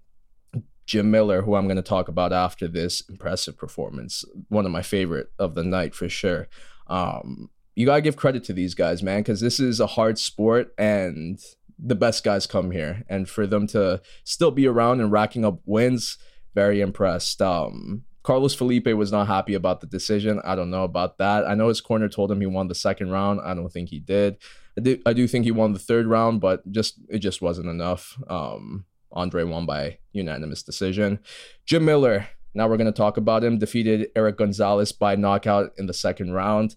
Jim 0.89 1.11
Miller, 1.11 1.43
who 1.43 1.55
I'm 1.55 1.67
going 1.67 1.77
to 1.77 1.83
talk 1.83 2.09
about 2.09 2.33
after 2.33 2.67
this 2.67 3.03
impressive 3.03 3.59
performance, 3.59 4.25
one 4.49 4.65
of 4.65 4.73
my 4.73 4.81
favorite 4.81 5.31
of 5.39 5.55
the 5.55 5.63
night 5.63 5.95
for 5.95 6.09
sure. 6.09 6.49
Um, 6.87 7.51
you 7.77 7.85
got 7.85 7.97
to 7.97 8.01
give 8.01 8.17
credit 8.17 8.43
to 8.45 8.55
these 8.55 8.75
guys, 8.75 9.03
man, 9.03 9.21
because 9.21 9.41
this 9.41 9.61
is 9.61 9.81
a 9.81 9.87
hard 9.87 10.19
sport 10.19 10.73
and 10.79 11.39
the 11.79 11.95
best 11.95 12.25
guys 12.25 12.47
come 12.47 12.71
here. 12.71 13.05
And 13.07 13.29
for 13.29 13.47
them 13.47 13.67
to 13.69 14.01
still 14.25 14.51
be 14.51 14.67
around 14.67 15.01
and 15.01 15.13
racking 15.13 15.45
up 15.45 15.61
wins, 15.67 16.17
very 16.55 16.81
impressed. 16.81 17.43
Um, 17.43 18.05
Carlos 18.23 18.55
Felipe 18.55 18.89
was 18.89 19.13
not 19.13 19.27
happy 19.27 19.53
about 19.53 19.83
the 19.83 19.87
decision. 19.87 20.41
I 20.43 20.57
don't 20.57 20.71
know 20.71 20.85
about 20.85 21.19
that. 21.19 21.47
I 21.47 21.55
know 21.55 21.69
his 21.69 21.83
corner 21.83 22.09
told 22.09 22.33
him 22.33 22.41
he 22.41 22.47
won 22.47 22.69
the 22.69 22.75
second 22.75 23.11
round. 23.11 23.41
I 23.45 23.53
don't 23.53 23.71
think 23.71 23.91
he 23.91 24.01
did. 24.01 24.39
I 24.79 24.81
do, 24.81 25.03
I 25.05 25.13
do 25.13 25.29
think 25.29 25.45
he 25.45 25.51
won 25.51 25.75
the 25.75 25.79
third 25.79 26.07
round, 26.07 26.41
but 26.41 26.71
just 26.73 26.99
it 27.11 27.19
just 27.19 27.43
wasn't 27.43 27.69
enough. 27.69 28.19
Um, 28.29 28.87
Andre 29.13 29.45
won 29.45 29.67
by 29.67 29.99
unanimous 30.13 30.63
decision. 30.63 31.19
Jim 31.67 31.85
Miller, 31.85 32.29
now 32.55 32.69
we're 32.69 32.77
going 32.77 32.87
to 32.87 32.93
talk 32.93 33.17
about 33.17 33.45
him, 33.45 33.59
defeated 33.59 34.11
Eric 34.17 34.39
Gonzalez 34.39 34.93
by 34.93 35.17
knockout 35.17 35.73
in 35.79 35.87
the 35.87 35.95
second 35.95 36.33
round. 36.33 36.77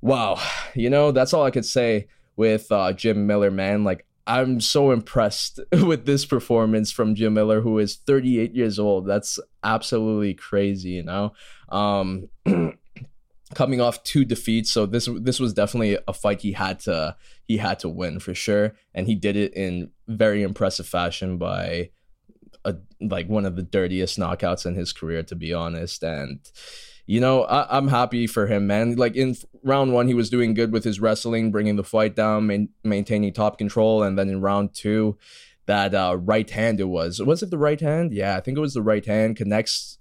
Wow, 0.00 0.40
you 0.74 0.90
know, 0.90 1.12
that's 1.12 1.32
all 1.32 1.44
I 1.44 1.50
could 1.50 1.66
say 1.66 2.08
with 2.36 2.70
uh, 2.70 2.92
Jim 2.92 3.26
Miller, 3.26 3.50
man. 3.50 3.84
Like, 3.84 4.06
I'm 4.26 4.60
so 4.60 4.90
impressed 4.90 5.58
with 5.72 6.06
this 6.06 6.24
performance 6.24 6.92
from 6.92 7.14
Jim 7.14 7.34
Miller, 7.34 7.60
who 7.62 7.78
is 7.78 7.96
38 7.96 8.54
years 8.54 8.78
old. 8.78 9.06
That's 9.06 9.40
absolutely 9.64 10.34
crazy, 10.34 10.90
you 10.90 11.02
know. 11.02 11.32
Um, 11.70 12.28
coming 13.54 13.80
off 13.80 14.02
two 14.04 14.24
defeats, 14.24 14.70
so 14.70 14.86
this 14.86 15.08
this 15.20 15.40
was 15.40 15.54
definitely 15.54 15.98
a 16.06 16.12
fight 16.12 16.42
he 16.42 16.52
had 16.52 16.80
to 16.80 17.16
he 17.46 17.56
had 17.56 17.78
to 17.80 17.88
win 17.88 18.20
for 18.20 18.34
sure, 18.34 18.74
and 18.94 19.06
he 19.06 19.14
did 19.14 19.36
it 19.36 19.54
in 19.54 19.90
very 20.08 20.42
impressive 20.42 20.86
fashion 20.86 21.38
by 21.38 21.90
a 22.64 22.74
like 23.00 23.28
one 23.28 23.46
of 23.46 23.54
the 23.54 23.62
dirtiest 23.62 24.18
knockouts 24.18 24.66
in 24.66 24.74
his 24.74 24.92
career, 24.92 25.22
to 25.22 25.36
be 25.36 25.52
honest, 25.52 26.02
and 26.02 26.40
you 27.08 27.20
know, 27.20 27.44
I, 27.44 27.78
am 27.78 27.88
happy 27.88 28.26
for 28.26 28.46
him, 28.46 28.66
man. 28.66 28.96
Like 28.96 29.16
in 29.16 29.34
round 29.64 29.94
one, 29.94 30.08
he 30.08 30.14
was 30.14 30.28
doing 30.28 30.52
good 30.52 30.72
with 30.72 30.84
his 30.84 31.00
wrestling, 31.00 31.50
bringing 31.50 31.76
the 31.76 31.84
fight 31.84 32.14
down, 32.14 32.46
main, 32.46 32.68
maintaining 32.84 33.32
top 33.32 33.56
control, 33.56 34.02
and 34.02 34.18
then 34.18 34.28
in 34.28 34.42
round 34.42 34.74
two, 34.74 35.16
that 35.64 35.94
uh, 35.94 36.18
right 36.20 36.48
hand 36.50 36.80
it 36.80 36.84
was. 36.84 37.20
Was 37.20 37.42
it 37.42 37.50
the 37.50 37.56
right 37.58 37.80
hand? 37.80 38.12
Yeah, 38.12 38.36
I 38.36 38.40
think 38.40 38.58
it 38.58 38.60
was 38.60 38.74
the 38.74 38.82
right 38.82 39.04
hand. 39.04 39.36
Connects. 39.36 39.98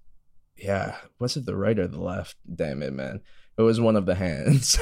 Yeah, 0.58 0.98
was 1.18 1.38
it 1.38 1.46
the 1.46 1.56
right 1.56 1.80
or 1.80 1.88
the 1.88 2.02
left? 2.02 2.36
Damn 2.54 2.84
it, 2.84 2.92
man. 2.92 3.22
It 3.58 3.62
was 3.62 3.82
one 3.82 3.96
of 3.96 4.06
the 4.06 4.16
hands. 4.16 4.80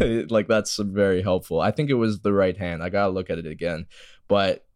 like 0.30 0.48
that's 0.48 0.76
very 0.78 1.22
helpful. 1.22 1.60
I 1.60 1.70
think 1.70 1.90
it 1.90 1.94
was 1.94 2.20
the 2.20 2.32
right 2.32 2.56
hand. 2.56 2.82
I 2.82 2.88
gotta 2.88 3.12
look 3.12 3.30
at 3.30 3.38
it 3.38 3.46
again, 3.46 3.86
but 4.28 4.66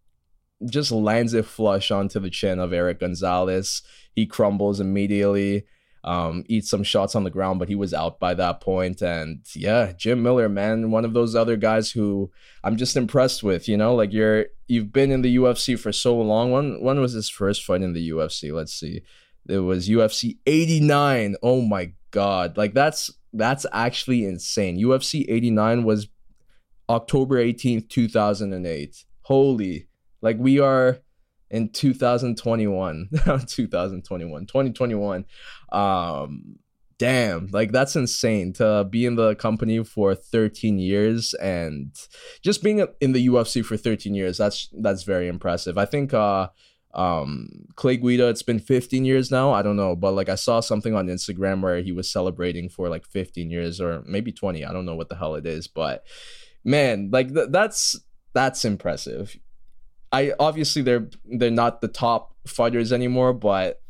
just 0.69 0.91
lands 0.91 1.35
it 1.35 1.47
flush 1.47 1.91
onto 1.91 2.21
the 2.21 2.31
chin 2.31 2.59
of 2.59 2.73
Eric 2.73 3.01
Gonzalez. 3.01 3.83
He 4.15 4.27
crumbles 4.27 4.81
immediately 4.81 5.65
um, 6.07 6.45
eat 6.49 6.65
some 6.65 6.85
shots 6.85 7.17
on 7.17 7.25
the 7.25 7.31
ground, 7.31 7.59
but 7.59 7.69
he 7.69 7.75
was 7.75 7.93
out 7.93 8.21
by 8.21 8.33
that 8.35 8.61
point. 8.61 9.03
And 9.03 9.41
yeah, 9.55 9.93
Jim 9.93 10.23
Miller, 10.23 10.49
man, 10.49 10.93
one 10.93 11.05
of 11.05 11.15
those 11.15 11.35
other 11.35 11.57
guys 11.57 11.91
who 11.91 12.31
I'm 12.63 12.77
just 12.77 12.97
impressed 12.97 13.43
with. 13.43 13.69
You 13.69 13.77
know, 13.77 13.95
like 13.95 14.13
you're 14.13 14.47
you've 14.69 14.93
been 14.93 15.11
in 15.11 15.23
the 15.23 15.37
UFC 15.37 15.79
for 15.79 15.93
so 15.93 16.17
long. 16.17 16.53
When 16.53 16.81
when 16.81 17.01
was 17.01 17.13
his 17.13 17.29
first 17.29 17.65
fight 17.65 17.83
in 17.83 17.93
the 17.93 18.11
UFC? 18.11 18.53
Let's 18.53 18.73
see. 18.73 19.03
It 19.49 19.59
was 19.59 19.89
UFC 19.89 20.39
89. 20.47 21.37
Oh 21.43 21.61
my 21.61 21.93
god, 22.17 22.57
like 22.57 22.73
that's 22.73 23.11
that's 23.35 23.67
actually 23.73 24.25
insane. 24.25 24.79
UFC 24.79 25.27
89 25.29 25.85
was 25.85 26.09
October 26.89 27.37
18th, 27.37 27.91
2008. 27.91 29.05
Holy, 29.21 29.89
like 30.23 30.39
we 30.39 30.59
are 30.59 30.99
in 31.51 31.69
2021 31.69 33.09
2021 33.47 34.47
2021 34.47 35.25
um 35.71 36.57
damn 36.99 37.47
like 37.53 37.71
that's 37.71 37.95
insane 37.95 38.53
to 38.53 38.85
be 38.91 39.07
in 39.07 39.15
the 39.15 39.37
company 39.37 39.85
for 39.85 40.13
13 40.17 40.81
years 40.81 41.35
and 41.35 41.95
just 42.43 42.65
being 42.65 42.85
in 43.01 43.13
the 43.13 43.29
UFC 43.29 43.65
for 43.65 43.77
13 43.77 44.13
years. 44.15 44.39
That's 44.39 44.69
that's 44.81 45.05
very 45.05 45.29
impressive. 45.29 45.79
I 45.79 45.85
think 45.85 46.13
uh 46.13 46.49
um 46.97 47.67
Clay 47.77 47.97
Guida 47.97 48.29
it's 48.29 48.43
been 48.43 48.59
15 48.59 49.05
years 49.05 49.31
now. 49.31 49.53
I 49.53 49.63
don't 49.63 49.77
know 49.77 49.95
but 49.95 50.13
like 50.13 50.29
I 50.29 50.35
saw 50.35 50.61
something 50.61 50.95
on 50.95 51.07
Instagram 51.07 51.63
where 51.63 51.81
he 51.81 51.93
was 51.93 52.11
celebrating 52.11 52.69
for 52.69 52.89
like 52.89 53.07
15 53.07 53.51
years 53.51 53.81
or 53.81 54.03
maybe 54.07 54.33
20 54.33 54.65
I 54.65 54.73
don't 54.73 54.87
know 54.87 54.97
what 54.97 55.09
the 55.09 55.17
hell 55.17 55.35
it 55.35 55.47
is 55.47 55.69
but 55.69 56.05
man 56.65 57.11
like 57.13 57.33
th- 57.33 57.49
that's 57.51 57.97
that's 58.37 58.67
impressive. 58.67 59.35
I 60.13 60.35
obviously 60.39 60.83
they're 60.83 61.09
they're 61.25 61.51
not 61.51 61.81
the 61.81 61.89
top 61.89 62.35
fighters 62.47 62.93
anymore, 62.93 63.33
but 63.33 63.81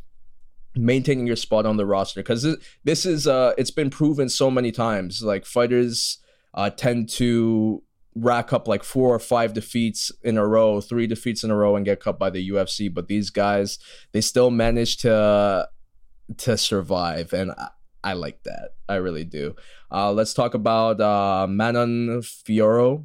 maintaining 0.76 1.26
your 1.26 1.36
spot 1.36 1.66
on 1.66 1.78
the 1.78 1.86
roster 1.86 2.20
because 2.20 2.44
this, 2.44 2.56
this 2.84 3.06
is 3.06 3.26
uh 3.26 3.54
it's 3.58 3.72
been 3.72 3.90
proven 3.90 4.28
so 4.28 4.48
many 4.48 4.70
times. 4.70 5.20
Like 5.20 5.44
fighters 5.44 6.18
uh 6.54 6.70
tend 6.70 7.08
to 7.10 7.82
rack 8.16 8.52
up 8.52 8.66
like 8.66 8.82
four 8.82 9.14
or 9.14 9.18
five 9.18 9.52
defeats 9.52 10.10
in 10.22 10.38
a 10.38 10.46
row, 10.46 10.80
three 10.80 11.06
defeats 11.06 11.44
in 11.44 11.50
a 11.50 11.56
row, 11.56 11.76
and 11.76 11.84
get 11.84 12.00
cut 12.00 12.18
by 12.18 12.30
the 12.30 12.50
UFC. 12.50 12.92
But 12.92 13.08
these 13.08 13.30
guys, 13.30 13.78
they 14.12 14.20
still 14.20 14.50
manage 14.50 14.96
to 14.98 15.68
to 16.38 16.58
survive, 16.58 17.32
and 17.32 17.52
I, 17.52 17.68
I 18.02 18.12
like 18.14 18.42
that. 18.44 18.70
I 18.88 18.96
really 18.96 19.24
do. 19.24 19.54
Uh, 19.90 20.12
let's 20.12 20.34
talk 20.34 20.54
about 20.54 21.00
uh, 21.00 21.46
Manon 21.48 22.20
Fiorot. 22.20 23.04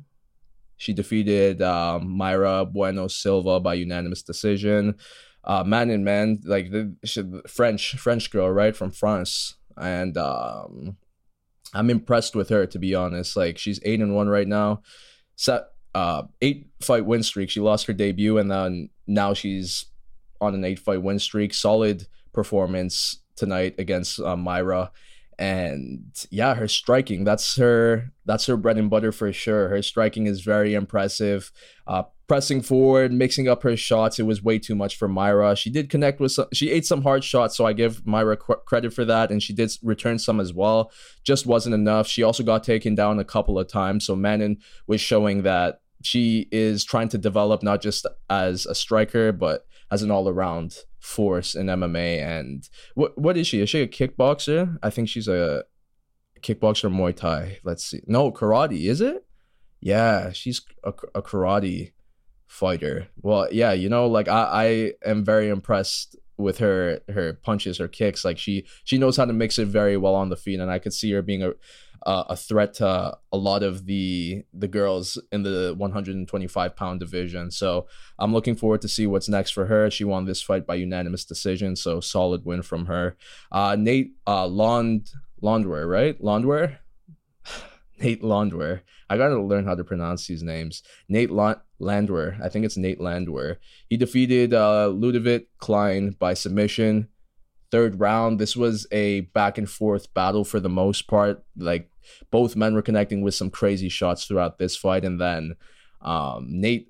She 0.78 0.94
defeated 0.94 1.62
uh, 1.62 2.00
Mayra 2.02 2.72
Bueno 2.72 3.08
Silva 3.08 3.60
by 3.60 3.76
unanimous 3.76 4.24
decision. 4.24 4.96
Uh, 5.44 5.64
man 5.64 5.90
and 5.90 6.06
man, 6.06 6.40
like 6.44 6.72
the 6.72 6.96
she, 7.04 7.24
French 7.48 7.96
French 7.98 8.32
girl, 8.32 8.50
right 8.50 8.76
from 8.76 8.92
France, 8.92 9.56
and 9.78 10.18
um, 10.18 10.98
I'm 11.74 11.90
impressed 11.90 12.36
with 12.36 12.50
her 12.50 12.66
to 12.68 12.80
be 12.80 12.96
honest. 12.96 13.36
Like 13.36 13.58
she's 13.58 13.80
eight 13.84 14.02
and 14.02 14.16
one 14.16 14.28
right 14.28 14.48
now, 14.48 14.82
set 15.36 15.64
uh 15.94 16.24
eight 16.42 16.70
fight 16.82 17.06
win 17.06 17.24
streak. 17.24 17.50
She 17.50 17.60
lost 17.60 17.86
her 17.88 17.94
debut, 17.94 18.38
and 18.38 18.50
then 18.52 18.90
now 19.08 19.34
she's 19.34 19.86
on 20.40 20.56
an 20.56 20.66
eight 20.66 20.80
fight 20.80 21.02
win 21.02 21.20
streak. 21.20 21.54
Solid 21.54 22.08
performance 22.34 23.22
tonight 23.36 23.76
against 23.78 24.20
uh, 24.20 24.36
Mayra 24.36 24.90
and 25.42 26.28
yeah 26.30 26.54
her 26.54 26.68
striking 26.68 27.24
that's 27.24 27.56
her 27.56 28.12
that's 28.26 28.46
her 28.46 28.56
bread 28.56 28.78
and 28.78 28.92
butter 28.92 29.12
for 29.12 29.34
sure. 29.34 29.70
Her 29.70 29.82
striking 29.82 30.28
is 30.28 30.42
very 30.42 30.76
impressive. 30.76 31.52
Uh 31.88 32.04
pressing 32.28 32.62
forward 32.62 33.12
mixing 33.12 33.50
up 33.50 33.64
her 33.64 33.76
shots 33.76 34.18
it 34.20 34.24
was 34.24 34.44
way 34.44 34.60
too 34.60 34.76
much 34.76 34.96
for 34.96 35.10
Mayra. 35.10 35.58
She 35.58 35.72
did 35.72 35.90
connect 35.90 36.20
with 36.20 36.32
some 36.32 36.46
she 36.54 36.70
ate 36.70 36.86
some 36.86 37.02
hard 37.02 37.24
shots 37.24 37.58
so 37.58 37.66
i 37.66 37.74
give 37.74 38.04
Mayra 38.04 38.38
qu- 38.38 38.62
credit 38.68 38.94
for 38.94 39.04
that 39.04 39.32
and 39.32 39.42
she 39.42 39.52
did 39.52 39.72
return 39.82 40.20
some 40.20 40.40
as 40.40 40.54
well. 40.54 40.92
Just 41.24 41.48
wasn't 41.48 41.74
enough. 41.74 42.08
She 42.08 42.22
also 42.22 42.44
got 42.44 42.64
taken 42.64 42.94
down 42.94 43.18
a 43.18 43.26
couple 43.26 43.58
of 43.58 43.68
times 43.68 44.06
so 44.06 44.16
Manon 44.16 44.58
was 44.86 45.02
showing 45.02 45.42
that 45.42 45.82
she 46.04 46.48
is 46.52 46.84
trying 46.84 47.10
to 47.10 47.18
develop 47.18 47.64
not 47.64 47.82
just 47.82 48.06
as 48.30 48.68
a 48.68 48.76
striker 48.76 49.32
but 49.32 49.66
as 49.92 50.02
an 50.02 50.10
all-around 50.10 50.78
force 51.00 51.54
in 51.54 51.68
MMA. 51.68 52.20
And 52.20 52.68
what 52.96 53.18
what 53.18 53.38
is 53.38 53.46
she? 53.48 53.62
Is 53.62 53.70
she 53.70 53.82
a 53.82 53.88
kickboxer? 53.88 54.78
I 54.82 54.90
think 54.90 55.10
she's 55.10 55.28
a 55.28 55.66
kickboxer 56.42 56.92
Muay 56.92 57.16
Thai. 57.16 57.60
Let's 57.64 57.86
see. 57.86 58.02
No, 58.08 58.32
karate, 58.32 58.86
is 58.90 59.02
it? 59.02 59.26
Yeah, 59.82 60.32
she's 60.32 60.62
a, 60.84 60.94
a 61.14 61.22
karate 61.22 61.92
fighter. 62.48 63.08
Well, 63.22 63.48
yeah, 63.52 63.74
you 63.74 63.90
know, 63.90 64.08
like 64.08 64.28
I, 64.28 64.94
I 65.04 65.10
am 65.10 65.26
very 65.26 65.50
impressed 65.50 66.16
with 66.38 66.58
her 66.60 67.00
her 67.10 67.34
punches, 67.34 67.78
her 67.78 67.88
kicks. 67.88 68.24
Like 68.24 68.38
she 68.38 68.66
she 68.84 68.98
knows 68.98 69.18
how 69.18 69.26
to 69.26 69.34
mix 69.34 69.60
it 69.60 69.68
very 69.68 69.98
well 69.98 70.16
on 70.16 70.30
the 70.30 70.36
feet, 70.36 70.60
and 70.60 70.72
I 70.72 70.80
could 70.80 70.94
see 70.94 71.12
her 71.12 71.22
being 71.22 71.44
a 71.44 71.52
uh, 72.06 72.24
a 72.30 72.36
threat 72.36 72.74
to 72.76 73.18
a 73.32 73.38
lot 73.38 73.64
of 73.64 73.86
the 73.86 74.44
the 74.54 74.68
girls 74.68 75.18
in 75.32 75.44
the 75.44 75.74
125 75.78 76.76
pound 76.76 77.00
division. 77.00 77.52
So 77.52 77.88
I'm 78.18 78.34
looking 78.34 78.56
forward 78.56 78.82
to 78.82 78.88
see 78.88 79.08
what's 79.08 79.30
next 79.30 79.52
for 79.52 79.66
her. 79.66 79.90
She 79.92 80.04
won 80.04 80.26
this 80.26 80.42
fight 80.42 80.66
by 80.66 80.76
unanimous 80.76 81.26
decision, 81.26 81.76
so 81.76 82.00
solid 82.00 82.46
win 82.46 82.62
from 82.62 82.86
her. 82.86 83.18
Uh, 83.52 83.76
Nate 83.78 84.14
uh, 84.26 84.48
Lond 84.48 85.10
right? 85.42 86.22
Londwer. 86.22 86.78
Nate 88.00 88.24
Landwehr. 88.24 88.82
I 89.10 89.18
gotta 89.18 89.42
learn 89.42 89.66
how 89.66 89.76
to 89.76 89.84
pronounce 89.84 90.26
these 90.26 90.42
names. 90.42 90.84
Nate 91.10 91.30
Landwehr. 91.32 92.38
I 92.42 92.50
think 92.50 92.66
it's 92.66 92.78
Nate 92.78 93.02
Landwehr. 93.02 93.58
He 93.90 93.98
defeated 93.98 94.54
uh, 94.54 94.90
Ludovit 94.94 95.48
Klein 95.58 96.12
by 96.18 96.34
submission. 96.34 97.10
Third 97.72 98.00
round. 98.00 98.40
This 98.40 98.56
was 98.56 98.88
a 98.92 99.22
back 99.22 99.58
and 99.58 99.70
forth 99.70 100.14
battle 100.14 100.44
for 100.44 100.60
the 100.60 100.70
most 100.70 101.08
part. 101.08 101.44
Like 101.58 101.91
both 102.32 102.56
men 102.56 102.74
were 102.74 102.82
connecting 102.82 103.22
with 103.22 103.36
some 103.36 103.50
crazy 103.50 103.90
shots 103.90 104.26
throughout 104.26 104.58
this 104.58 104.76
fight, 104.76 105.06
and 105.06 105.20
then 105.20 105.56
um, 106.02 106.48
Nate 106.50 106.88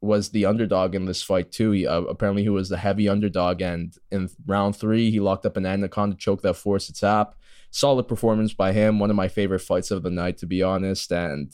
was 0.00 0.30
the 0.30 0.44
underdog 0.46 0.94
in 0.94 1.04
this 1.04 1.22
fight 1.22 1.52
too. 1.52 1.70
He, 1.70 1.86
uh, 1.86 2.02
apparently, 2.02 2.42
he 2.42 2.48
was 2.48 2.68
the 2.68 2.76
heavy 2.76 3.08
underdog, 3.08 3.62
and 3.62 3.94
in 4.10 4.28
round 4.46 4.76
three, 4.76 5.10
he 5.10 5.20
locked 5.20 5.46
up 5.46 5.56
an 5.56 5.66
anaconda 5.66 6.16
choke 6.16 6.42
that 6.42 6.54
forced 6.54 6.90
a 6.90 6.92
tap. 6.92 7.34
Solid 7.70 8.06
performance 8.06 8.52
by 8.52 8.72
him. 8.72 8.98
One 8.98 9.08
of 9.08 9.16
my 9.16 9.28
favorite 9.28 9.60
fights 9.60 9.90
of 9.90 10.02
the 10.02 10.10
night, 10.10 10.36
to 10.38 10.46
be 10.46 10.62
honest. 10.62 11.10
And 11.10 11.50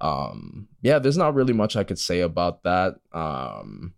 um, 0.00 0.68
yeah, 0.80 0.98
there's 0.98 1.18
not 1.18 1.34
really 1.34 1.52
much 1.52 1.76
I 1.76 1.84
could 1.84 1.98
say 1.98 2.20
about 2.20 2.62
that. 2.62 2.94
Um, 3.12 3.92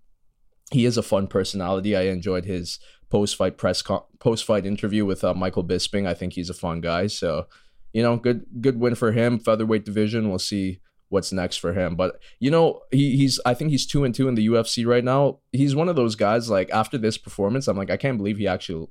he 0.73 0.85
is 0.85 0.97
a 0.97 1.03
fun 1.03 1.29
personality. 1.29 1.95
I 1.95 2.03
enjoyed 2.03 2.45
his 2.45 2.81
post 3.09 3.37
fight 3.37 3.59
press 3.59 3.83
con- 3.83 4.03
post 4.19 4.45
fight 4.45 4.67
interview 4.67 5.05
with 5.05 5.23
uh, 5.23 5.35
Michael 5.35 5.65
Bisping. 5.65 6.07
I 6.07 6.15
think 6.15 6.33
he's 6.33 6.51
a 6.51 6.55
fun 6.55 6.81
guy. 6.81 7.07
So 7.07 7.47
you 7.93 8.03
know, 8.03 8.17
good 8.17 8.47
good 8.61 8.79
win 8.79 8.95
for 8.95 9.13
him. 9.13 9.39
Featherweight 9.39 9.85
division. 9.85 10.29
We'll 10.29 10.39
see 10.39 10.81
what's 11.09 11.33
next 11.33 11.57
for 11.57 11.73
him. 11.73 11.97
But 11.97 12.21
you 12.39 12.51
know, 12.51 12.83
he, 12.91 13.17
he's 13.17 13.39
I 13.45 13.55
think 13.55 13.71
he's 13.71 13.87
two 13.87 14.05
and 14.05 14.15
two 14.15 14.29
in 14.29 14.35
the 14.35 14.49
UFC 14.49 14.87
right 14.87 15.05
now. 15.05 15.41
He's 15.53 15.77
one 15.77 15.89
of 15.89 15.97
those 15.97 16.15
guys 16.15 16.49
like 16.49 16.71
after 16.71 16.97
this 16.97 17.19
performance, 17.19 17.69
I'm 17.69 17.77
like 17.77 17.91
I 17.91 17.97
can't 17.97 18.17
believe 18.19 18.39
he 18.39 18.47
actually 18.47 18.89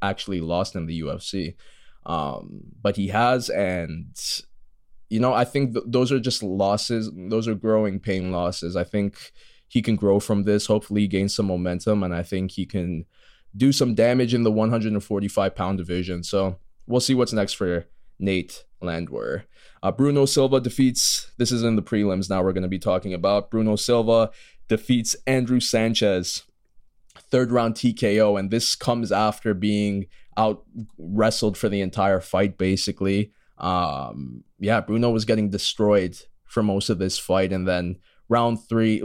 actually 0.00 0.40
lost 0.40 0.76
in 0.76 0.86
the 0.86 1.00
UFC. 1.00 1.54
Um, 2.04 2.62
but 2.80 2.96
he 2.96 3.08
has, 3.08 3.48
and 3.48 4.18
you 5.08 5.20
know, 5.20 5.32
I 5.32 5.44
think 5.44 5.74
th- 5.74 5.84
those 5.86 6.10
are 6.12 6.20
just 6.20 6.42
losses. 6.42 7.10
Those 7.14 7.48
are 7.48 7.54
growing 7.54 8.00
pain 8.00 8.32
losses. 8.32 8.76
I 8.76 8.84
think 8.84 9.32
he 9.68 9.82
can 9.82 9.96
grow 9.96 10.20
from 10.20 10.44
this. 10.44 10.66
Hopefully, 10.66 11.06
gain 11.06 11.28
some 11.28 11.46
momentum, 11.46 12.02
and 12.02 12.14
I 12.14 12.22
think 12.22 12.52
he 12.52 12.66
can 12.66 13.06
do 13.56 13.70
some 13.70 13.94
damage 13.94 14.34
in 14.34 14.42
the 14.42 14.50
145 14.50 15.54
pound 15.54 15.78
division. 15.78 16.22
So 16.22 16.58
we'll 16.86 17.00
see 17.00 17.14
what's 17.14 17.32
next 17.32 17.52
for 17.52 17.86
Nate 18.18 18.64
Landwehr. 18.80 19.44
Uh, 19.82 19.92
Bruno 19.92 20.26
Silva 20.26 20.60
defeats. 20.60 21.32
This 21.38 21.50
is 21.50 21.62
in 21.62 21.76
the 21.76 21.82
prelims. 21.82 22.30
Now 22.30 22.42
we're 22.42 22.52
going 22.52 22.62
to 22.62 22.68
be 22.68 22.78
talking 22.78 23.14
about 23.14 23.50
Bruno 23.50 23.76
Silva 23.76 24.30
defeats 24.68 25.16
Andrew 25.26 25.60
Sanchez, 25.60 26.44
third 27.30 27.50
round 27.50 27.74
TKO, 27.74 28.38
and 28.38 28.50
this 28.50 28.74
comes 28.74 29.12
after 29.12 29.54
being 29.54 30.06
out 30.36 30.64
wrestled 30.98 31.58
for 31.58 31.68
the 31.68 31.80
entire 31.80 32.20
fight, 32.20 32.56
basically. 32.56 33.32
Um, 33.58 34.44
yeah, 34.58 34.80
Bruno 34.80 35.10
was 35.10 35.24
getting 35.24 35.50
destroyed 35.50 36.16
for 36.44 36.62
most 36.62 36.88
of 36.88 36.98
this 36.98 37.18
fight, 37.18 37.52
and 37.52 37.66
then 37.66 37.96
round 38.28 38.66
three. 38.66 39.02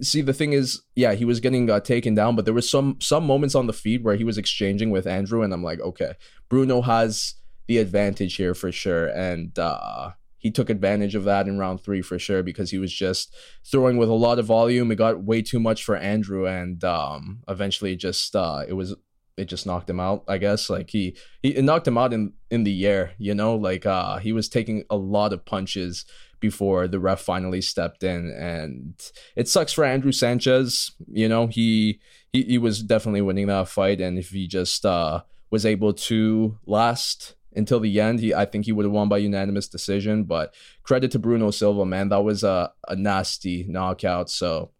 See, 0.00 0.22
the 0.22 0.32
thing 0.32 0.52
is, 0.52 0.82
yeah, 0.94 1.14
he 1.14 1.24
was 1.24 1.40
getting 1.40 1.68
uh, 1.70 1.80
taken 1.80 2.14
down, 2.14 2.36
but 2.36 2.44
there 2.44 2.54
was 2.54 2.70
some 2.70 2.96
some 3.00 3.26
moments 3.26 3.54
on 3.54 3.66
the 3.66 3.72
feed 3.72 4.04
where 4.04 4.16
he 4.16 4.24
was 4.24 4.38
exchanging 4.38 4.90
with 4.90 5.06
Andrew, 5.06 5.42
and 5.42 5.52
I'm 5.52 5.62
like, 5.62 5.80
okay, 5.80 6.14
Bruno 6.48 6.82
has 6.82 7.34
the 7.70 7.78
advantage 7.78 8.34
here 8.34 8.52
for 8.52 8.72
sure, 8.72 9.06
and 9.06 9.56
uh, 9.56 10.10
he 10.38 10.50
took 10.50 10.70
advantage 10.70 11.14
of 11.14 11.22
that 11.22 11.46
in 11.46 11.56
round 11.56 11.80
three 11.80 12.02
for 12.02 12.18
sure 12.18 12.42
because 12.42 12.72
he 12.72 12.78
was 12.78 12.92
just 12.92 13.32
throwing 13.64 13.96
with 13.96 14.08
a 14.08 14.12
lot 14.12 14.40
of 14.40 14.46
volume. 14.46 14.90
It 14.90 14.96
got 14.96 15.22
way 15.22 15.40
too 15.40 15.60
much 15.60 15.84
for 15.84 15.96
Andrew, 15.96 16.48
and 16.48 16.82
um, 16.82 17.44
eventually, 17.46 17.94
just 17.94 18.34
uh, 18.34 18.64
it 18.66 18.72
was 18.72 18.96
it 19.36 19.44
just 19.44 19.66
knocked 19.66 19.88
him 19.88 20.00
out. 20.00 20.24
I 20.26 20.38
guess 20.38 20.68
like 20.68 20.90
he 20.90 21.16
he 21.44 21.62
knocked 21.62 21.86
him 21.86 21.96
out 21.96 22.12
in 22.12 22.32
in 22.50 22.64
the 22.64 22.84
air. 22.88 23.12
You 23.18 23.36
know, 23.36 23.54
like 23.54 23.86
uh, 23.86 24.18
he 24.18 24.32
was 24.32 24.48
taking 24.48 24.82
a 24.90 24.96
lot 24.96 25.32
of 25.32 25.44
punches 25.44 26.04
before 26.40 26.88
the 26.88 26.98
ref 26.98 27.20
finally 27.20 27.60
stepped 27.60 28.02
in, 28.02 28.34
and 28.36 29.00
it 29.36 29.46
sucks 29.46 29.72
for 29.72 29.84
Andrew 29.84 30.10
Sanchez. 30.10 30.90
You 31.06 31.28
know, 31.28 31.46
he 31.46 32.00
he, 32.32 32.42
he 32.42 32.58
was 32.58 32.82
definitely 32.82 33.22
winning 33.22 33.46
that 33.46 33.68
fight, 33.68 34.00
and 34.00 34.18
if 34.18 34.30
he 34.30 34.48
just 34.48 34.84
uh, 34.84 35.22
was 35.52 35.64
able 35.64 35.92
to 35.92 36.58
last 36.66 37.36
until 37.54 37.80
the 37.80 38.00
end, 38.00 38.20
he 38.20 38.34
I 38.34 38.44
think 38.44 38.64
he 38.64 38.72
would 38.72 38.84
have 38.84 38.92
won 38.92 39.08
by 39.08 39.18
unanimous 39.18 39.68
decision. 39.68 40.24
But 40.24 40.54
credit 40.82 41.10
to 41.12 41.18
Bruno 41.18 41.50
Silva, 41.50 41.84
man, 41.84 42.08
that 42.10 42.22
was 42.22 42.44
a, 42.44 42.72
a 42.88 42.96
nasty 42.96 43.64
knockout. 43.68 44.30
So 44.30 44.70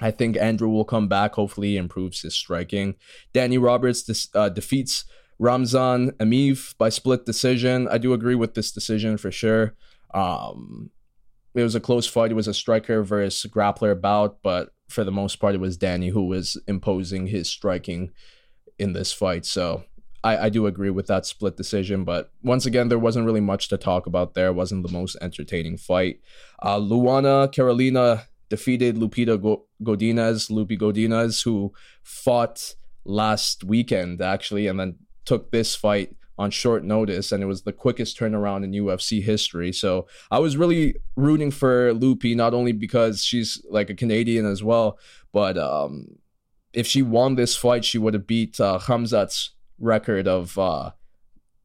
I 0.00 0.10
think 0.10 0.36
Andrew 0.36 0.68
will 0.68 0.84
come 0.84 1.08
back. 1.08 1.34
Hopefully, 1.34 1.68
he 1.68 1.76
improves 1.76 2.22
his 2.22 2.34
striking. 2.34 2.96
Danny 3.32 3.58
Roberts 3.58 4.02
dis- 4.02 4.28
uh, 4.34 4.48
defeats 4.48 5.04
Ramzan 5.38 6.12
Emeev 6.12 6.76
by 6.76 6.88
split 6.88 7.24
decision. 7.24 7.88
I 7.88 7.98
do 7.98 8.12
agree 8.12 8.34
with 8.34 8.54
this 8.54 8.72
decision 8.72 9.16
for 9.16 9.30
sure. 9.30 9.74
Um, 10.12 10.90
it 11.54 11.62
was 11.62 11.74
a 11.74 11.80
close 11.80 12.06
fight. 12.06 12.30
It 12.30 12.34
was 12.34 12.48
a 12.48 12.54
striker 12.54 13.02
versus 13.02 13.50
grappler 13.50 14.00
bout, 14.00 14.38
but 14.42 14.70
for 14.88 15.04
the 15.04 15.12
most 15.12 15.36
part, 15.36 15.54
it 15.54 15.60
was 15.60 15.76
Danny 15.76 16.08
who 16.08 16.26
was 16.26 16.60
imposing 16.66 17.26
his 17.26 17.48
striking 17.48 18.10
in 18.78 18.92
this 18.92 19.12
fight. 19.12 19.44
So 19.46 19.84
I, 20.24 20.46
I 20.46 20.48
do 20.48 20.66
agree 20.66 20.90
with 20.90 21.06
that 21.08 21.26
split 21.26 21.56
decision. 21.56 22.04
But 22.04 22.30
once 22.42 22.66
again, 22.66 22.88
there 22.88 22.98
wasn't 22.98 23.26
really 23.26 23.40
much 23.40 23.68
to 23.68 23.76
talk 23.76 24.06
about 24.06 24.34
there. 24.34 24.48
It 24.48 24.54
wasn't 24.54 24.86
the 24.86 24.92
most 24.92 25.16
entertaining 25.20 25.76
fight. 25.76 26.20
Uh, 26.60 26.78
Luana 26.78 27.50
Carolina 27.50 28.26
defeated 28.48 28.96
Lupita 28.96 29.40
Go- 29.40 29.66
Godinez, 29.82 30.50
Lupi 30.50 30.78
Godinez, 30.78 31.44
who 31.44 31.72
fought 32.02 32.74
last 33.04 33.64
weekend 33.64 34.20
actually, 34.20 34.66
and 34.66 34.78
then 34.78 34.96
took 35.24 35.50
this 35.50 35.74
fight 35.74 36.14
on 36.38 36.50
short 36.50 36.82
notice, 36.82 37.30
and 37.30 37.42
it 37.42 37.46
was 37.46 37.62
the 37.62 37.72
quickest 37.72 38.18
turnaround 38.18 38.64
in 38.64 38.72
UFC 38.72 39.22
history. 39.22 39.72
So 39.72 40.06
I 40.30 40.38
was 40.38 40.56
really 40.56 40.96
rooting 41.16 41.50
for 41.50 41.92
Lupi, 41.92 42.34
not 42.34 42.54
only 42.54 42.72
because 42.72 43.24
she's 43.24 43.62
like 43.70 43.90
a 43.90 43.94
Canadian 43.94 44.46
as 44.46 44.62
well, 44.62 44.98
but 45.32 45.58
um, 45.58 46.18
if 46.72 46.86
she 46.86 47.02
won 47.02 47.34
this 47.34 47.54
fight, 47.54 47.84
she 47.84 47.98
would 47.98 48.14
have 48.14 48.26
beat 48.26 48.60
uh, 48.60 48.78
Khamzat's 48.78 49.50
record 49.82 50.26
of 50.26 50.56
uh, 50.58 50.92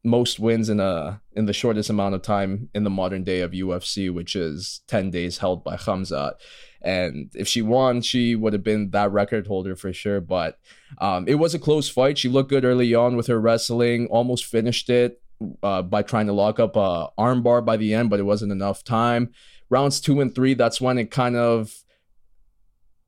most 0.04 0.38
wins 0.38 0.68
in 0.68 0.80
a 0.80 1.22
in 1.32 1.46
the 1.46 1.52
shortest 1.52 1.88
amount 1.88 2.14
of 2.14 2.22
time 2.22 2.68
in 2.74 2.84
the 2.84 2.90
modern 2.90 3.24
day 3.24 3.40
of 3.40 3.52
UFC, 3.52 4.12
which 4.12 4.36
is 4.36 4.82
ten 4.86 5.10
days 5.10 5.38
held 5.38 5.64
by 5.64 5.76
Khamzat. 5.76 6.34
And 6.82 7.30
if 7.34 7.48
she 7.48 7.62
won, 7.62 8.02
she 8.02 8.34
would 8.34 8.52
have 8.52 8.62
been 8.62 8.90
that 8.90 9.10
record 9.10 9.46
holder 9.46 9.74
for 9.74 9.92
sure. 9.92 10.20
But 10.20 10.58
um, 11.00 11.26
it 11.26 11.34
was 11.36 11.54
a 11.54 11.58
close 11.58 11.88
fight. 11.88 12.18
She 12.18 12.28
looked 12.28 12.50
good 12.50 12.64
early 12.64 12.94
on 12.94 13.16
with 13.16 13.26
her 13.26 13.40
wrestling, 13.40 14.06
almost 14.06 14.44
finished 14.44 14.88
it 14.88 15.20
uh, 15.62 15.82
by 15.82 16.02
trying 16.02 16.26
to 16.26 16.32
lock 16.32 16.60
up 16.60 16.76
a 16.76 17.08
armbar 17.18 17.64
by 17.64 17.76
the 17.76 17.94
end, 17.94 18.10
but 18.10 18.20
it 18.20 18.24
wasn't 18.24 18.52
enough 18.52 18.84
time. 18.84 19.30
Rounds 19.70 20.00
two 20.00 20.20
and 20.20 20.34
three, 20.34 20.54
that's 20.54 20.80
when 20.80 20.98
it 20.98 21.10
kind 21.10 21.36
of 21.36 21.84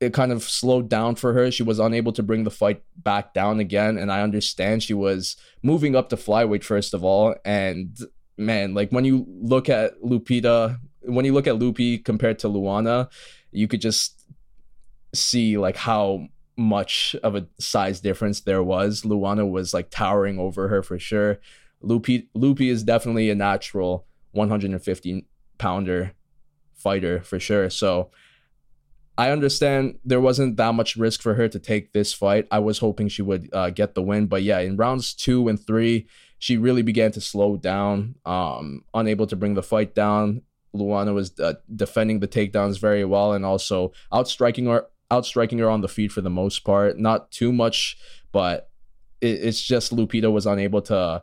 it 0.01 0.13
kind 0.13 0.31
of 0.31 0.41
slowed 0.43 0.89
down 0.89 1.15
for 1.15 1.31
her. 1.31 1.51
She 1.51 1.61
was 1.61 1.77
unable 1.77 2.11
to 2.13 2.23
bring 2.23 2.43
the 2.43 2.49
fight 2.49 2.81
back 2.97 3.35
down 3.35 3.59
again. 3.59 3.99
And 3.99 4.11
I 4.11 4.23
understand 4.23 4.81
she 4.81 4.95
was 4.95 5.37
moving 5.61 5.95
up 5.95 6.09
to 6.09 6.15
flyweight, 6.15 6.63
first 6.63 6.95
of 6.95 7.03
all. 7.03 7.35
And 7.45 7.95
man, 8.35 8.73
like 8.73 8.89
when 8.89 9.05
you 9.05 9.27
look 9.27 9.69
at 9.69 10.01
Lupita, 10.01 10.79
when 11.03 11.23
you 11.23 11.33
look 11.33 11.45
at 11.45 11.55
Lupi 11.55 12.03
compared 12.03 12.39
to 12.39 12.49
Luana, 12.49 13.11
you 13.51 13.67
could 13.67 13.79
just 13.79 14.25
see 15.13 15.59
like 15.59 15.77
how 15.77 16.27
much 16.57 17.15
of 17.21 17.35
a 17.35 17.45
size 17.59 18.01
difference 18.01 18.41
there 18.41 18.63
was. 18.63 19.03
Luana 19.03 19.47
was 19.49 19.71
like 19.71 19.91
towering 19.91 20.39
over 20.39 20.67
her 20.67 20.81
for 20.81 20.97
sure. 20.97 21.39
Lupi 21.83 22.27
Lupi 22.35 22.71
is 22.71 22.81
definitely 22.83 23.29
a 23.29 23.35
natural 23.35 24.07
150 24.31 25.27
pounder 25.59 26.13
fighter 26.73 27.21
for 27.21 27.39
sure. 27.39 27.69
So 27.69 28.09
I 29.17 29.29
understand 29.29 29.99
there 30.05 30.21
wasn't 30.21 30.57
that 30.57 30.73
much 30.73 30.95
risk 30.95 31.21
for 31.21 31.33
her 31.35 31.47
to 31.47 31.59
take 31.59 31.91
this 31.91 32.13
fight. 32.13 32.47
I 32.49 32.59
was 32.59 32.79
hoping 32.79 33.07
she 33.07 33.21
would 33.21 33.49
uh, 33.53 33.69
get 33.69 33.93
the 33.93 34.01
win, 34.01 34.27
but 34.27 34.43
yeah, 34.43 34.59
in 34.59 34.77
rounds 34.77 35.13
two 35.13 35.47
and 35.47 35.59
three, 35.59 36.07
she 36.39 36.57
really 36.57 36.81
began 36.81 37.11
to 37.11 37.21
slow 37.21 37.57
down, 37.57 38.15
um, 38.25 38.83
unable 38.93 39.27
to 39.27 39.35
bring 39.35 39.53
the 39.53 39.63
fight 39.63 39.93
down. 39.93 40.41
Luana 40.75 41.13
was 41.13 41.37
uh, 41.39 41.55
defending 41.75 42.19
the 42.19 42.27
takedowns 42.27 42.79
very 42.79 43.03
well 43.05 43.33
and 43.33 43.45
also 43.45 43.91
outstriking 44.13 44.65
her 44.65 44.87
outstriking 45.11 45.59
her 45.59 45.69
on 45.69 45.81
the 45.81 45.89
feet 45.89 46.11
for 46.11 46.21
the 46.21 46.29
most 46.29 46.63
part. 46.63 46.97
Not 46.97 47.31
too 47.31 47.51
much, 47.51 47.97
but 48.31 48.69
it, 49.19 49.43
it's 49.43 49.61
just 49.61 49.93
Lupita 49.93 50.31
was 50.31 50.45
unable 50.45 50.81
to 50.83 51.21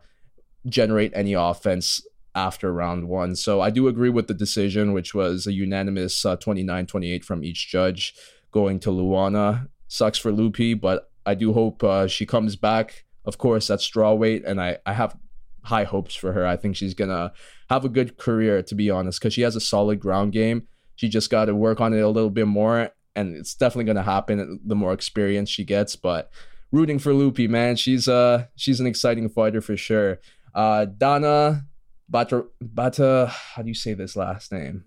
generate 0.67 1.13
any 1.15 1.33
offense 1.33 2.07
after 2.39 2.73
round 2.73 3.09
one. 3.09 3.35
So 3.35 3.61
I 3.61 3.71
do 3.71 3.89
agree 3.89 4.11
with 4.11 4.29
the 4.29 4.35
decision, 4.35 4.93
which 4.93 5.13
was 5.13 5.47
a 5.47 5.53
unanimous 5.53 6.25
uh, 6.25 6.37
29-28 6.37 7.25
from 7.25 7.43
each 7.43 7.69
judge 7.69 8.15
going 8.53 8.79
to 8.81 8.91
Luana. 8.91 9.69
Sucks 9.89 10.19
for 10.19 10.31
Lupi, 10.31 10.81
but 10.81 11.11
I 11.27 11.35
do 11.35 11.53
hope 11.53 11.83
uh, 11.83 12.07
she 12.07 12.27
comes 12.27 12.55
back. 12.55 13.05
Of 13.25 13.39
course, 13.39 13.69
at 13.71 13.81
strawweight, 13.81 14.45
and 14.47 14.61
I, 14.61 14.79
I 14.87 14.93
have 14.93 15.17
high 15.65 15.85
hopes 15.85 16.15
for 16.15 16.33
her. 16.33 16.47
I 16.47 16.57
think 16.57 16.77
she's 16.77 16.95
gonna 16.95 17.33
have 17.69 17.85
a 17.85 17.91
good 17.91 18.17
career, 18.17 18.63
to 18.63 18.75
be 18.75 18.89
honest, 18.89 19.21
because 19.21 19.35
she 19.35 19.43
has 19.43 19.57
a 19.57 19.61
solid 19.61 20.01
ground 20.01 20.33
game. 20.33 20.67
She 20.97 21.09
just 21.09 21.29
got 21.29 21.47
to 21.47 21.55
work 21.55 21.81
on 21.81 21.93
it 21.93 22.01
a 22.01 22.09
little 22.09 22.31
bit 22.31 22.47
more, 22.47 22.91
and 23.15 23.37
it's 23.37 23.55
definitely 23.55 23.85
gonna 23.85 24.03
happen 24.03 24.61
the 24.65 24.75
more 24.75 24.95
experience 24.95 25.51
she 25.51 25.65
gets. 25.65 25.97
But 25.97 26.31
rooting 26.73 26.99
for 26.99 27.13
Lupi, 27.13 27.49
man, 27.49 27.77
she's 27.77 28.09
uh 28.09 28.47
she's 28.57 28.81
an 28.81 28.87
exciting 28.87 29.29
fighter 29.29 29.61
for 29.61 29.77
sure. 29.77 30.21
Uh, 30.55 30.87
Dana 30.87 31.67
Bata 32.09 32.45
Bata, 32.61 33.27
how 33.55 33.63
do 33.63 33.69
you 33.69 33.75
say 33.75 33.95
this 33.95 34.17
last 34.17 34.53
name? 34.53 34.85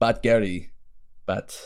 Batgeri, 0.00 0.70
Bat, 1.26 1.56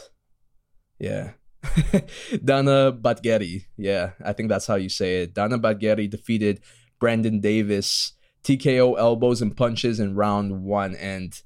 yeah. 0.99 1.33
Dana 2.45 2.93
Batgeri, 2.93 3.65
yeah, 3.77 4.13
I 4.25 4.33
think 4.33 4.49
that's 4.49 4.67
how 4.67 4.77
you 4.77 4.89
say 4.89 5.23
it. 5.23 5.35
Dana 5.35 5.59
Batgeri 5.59 6.09
defeated 6.09 6.61
Brandon 7.01 7.41
Davis 7.41 8.13
TKO 8.45 8.99
elbows 8.99 9.43
and 9.43 9.57
punches 9.57 10.01
in 10.01 10.15
round 10.15 10.63
one. 10.63 10.95
And 10.95 11.41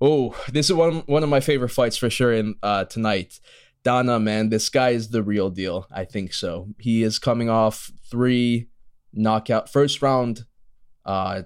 oh, 0.00 0.36
this 0.48 0.68
is 0.68 0.74
one 0.74 1.04
one 1.06 1.22
of 1.22 1.28
my 1.28 1.40
favorite 1.40 1.70
fights 1.70 1.96
for 1.96 2.10
sure 2.10 2.32
in 2.32 2.56
uh, 2.62 2.84
tonight. 2.84 3.40
Dana, 3.84 4.20
man, 4.20 4.48
this 4.48 4.68
guy 4.68 4.90
is 4.90 5.10
the 5.10 5.22
real 5.22 5.50
deal. 5.50 5.86
I 5.90 6.04
think 6.04 6.32
so. 6.34 6.68
He 6.78 7.02
is 7.02 7.18
coming 7.18 7.48
off 7.48 7.90
three 8.10 8.68
knockout 9.12 9.68
first 9.68 10.00
round 10.00 10.46
uh 11.04 11.42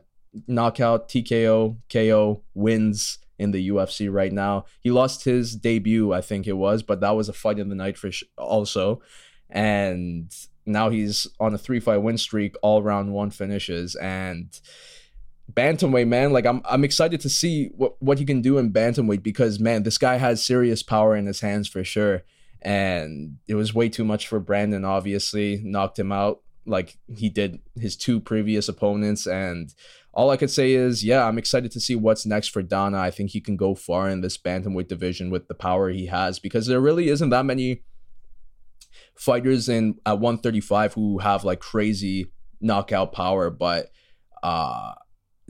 knockout 0.46 1.08
TKO 1.08 1.76
KO 1.92 2.42
wins 2.54 3.18
in 3.38 3.50
the 3.50 3.68
UFC 3.68 4.12
right 4.12 4.32
now. 4.32 4.64
He 4.80 4.90
lost 4.90 5.24
his 5.24 5.54
debut, 5.54 6.12
I 6.12 6.20
think 6.20 6.46
it 6.46 6.54
was, 6.54 6.82
but 6.82 7.00
that 7.00 7.16
was 7.16 7.28
a 7.28 7.32
fight 7.32 7.58
in 7.58 7.68
the 7.68 7.74
night 7.74 7.98
for 7.98 8.10
also. 8.38 9.02
And 9.50 10.34
now 10.64 10.90
he's 10.90 11.26
on 11.38 11.54
a 11.54 11.58
three 11.58 11.80
fight 11.80 11.98
win 11.98 12.18
streak, 12.18 12.56
all 12.62 12.82
round 12.82 13.12
one 13.12 13.30
finishes, 13.30 13.94
and 13.96 14.58
bantamweight 15.52 16.08
man 16.08 16.32
like 16.32 16.44
i'm 16.44 16.60
i'm 16.64 16.82
excited 16.82 17.20
to 17.20 17.28
see 17.28 17.70
what 17.76 17.94
what 18.02 18.18
he 18.18 18.24
can 18.24 18.42
do 18.42 18.58
in 18.58 18.72
bantamweight 18.72 19.22
because 19.22 19.60
man 19.60 19.84
this 19.84 19.96
guy 19.96 20.16
has 20.16 20.44
serious 20.44 20.82
power 20.82 21.14
in 21.14 21.26
his 21.26 21.40
hands 21.40 21.68
for 21.68 21.84
sure 21.84 22.22
and 22.62 23.38
it 23.46 23.54
was 23.54 23.72
way 23.72 23.88
too 23.88 24.04
much 24.04 24.26
for 24.26 24.40
brandon 24.40 24.84
obviously 24.84 25.60
knocked 25.62 25.98
him 25.98 26.10
out 26.10 26.40
like 26.66 26.98
he 27.16 27.28
did 27.28 27.60
his 27.80 27.96
two 27.96 28.18
previous 28.18 28.68
opponents 28.68 29.24
and 29.26 29.72
all 30.16 30.30
I 30.30 30.38
could 30.38 30.50
say 30.50 30.72
is, 30.72 31.04
yeah, 31.04 31.24
I'm 31.26 31.36
excited 31.36 31.70
to 31.72 31.80
see 31.80 31.94
what's 31.94 32.24
next 32.24 32.48
for 32.48 32.62
Dana. 32.62 32.98
I 32.98 33.10
think 33.10 33.30
he 33.30 33.40
can 33.40 33.54
go 33.54 33.74
far 33.74 34.08
in 34.08 34.22
this 34.22 34.38
bantamweight 34.38 34.88
division 34.88 35.30
with 35.30 35.46
the 35.46 35.54
power 35.54 35.90
he 35.90 36.06
has 36.06 36.38
because 36.38 36.66
there 36.66 36.80
really 36.80 37.10
isn't 37.10 37.28
that 37.28 37.44
many 37.44 37.82
fighters 39.14 39.68
in 39.68 39.96
at 40.06 40.18
135 40.18 40.94
who 40.94 41.18
have 41.18 41.44
like 41.44 41.60
crazy 41.60 42.32
knockout 42.62 43.12
power, 43.12 43.50
but 43.50 43.90
uh 44.42 44.94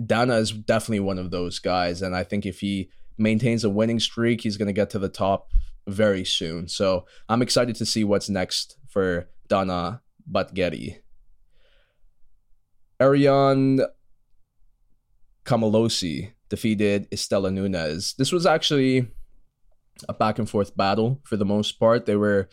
Dana 0.05 0.35
is 0.35 0.51
definitely 0.51 1.01
one 1.01 1.21
of 1.21 1.31
those 1.31 1.61
guys. 1.61 2.03
And 2.03 2.17
I 2.17 2.25
think 2.25 2.45
if 2.45 2.59
he 2.59 2.91
maintains 3.17 3.63
a 3.63 3.71
winning 3.71 4.01
streak, 4.01 4.41
he's 4.41 4.57
gonna 4.57 4.73
get 4.73 4.91
to 4.91 4.99
the 4.99 5.09
top 5.09 5.53
very 5.87 6.25
soon. 6.25 6.67
So 6.67 7.07
I'm 7.29 7.41
excited 7.41 7.77
to 7.77 7.87
see 7.87 8.03
what's 8.03 8.29
next 8.29 8.79
for 8.89 9.29
Dana 9.49 10.03
Batgeri. 10.29 10.97
Ariane 13.01 13.81
Carnelossi 15.47 16.33
defeated 16.49 17.11
Istela 17.11 17.53
Nunes. 17.53 18.15
This 18.19 18.33
was 18.33 18.45
actually 18.45 19.09
a 20.09 20.13
back 20.13 20.39
and 20.39 20.51
forth 20.51 20.77
battle 20.77 21.21
for 21.25 21.37
the 21.37 21.45
most 21.45 21.79
part. 21.79 22.05
They 22.05 22.17
were 22.17 22.49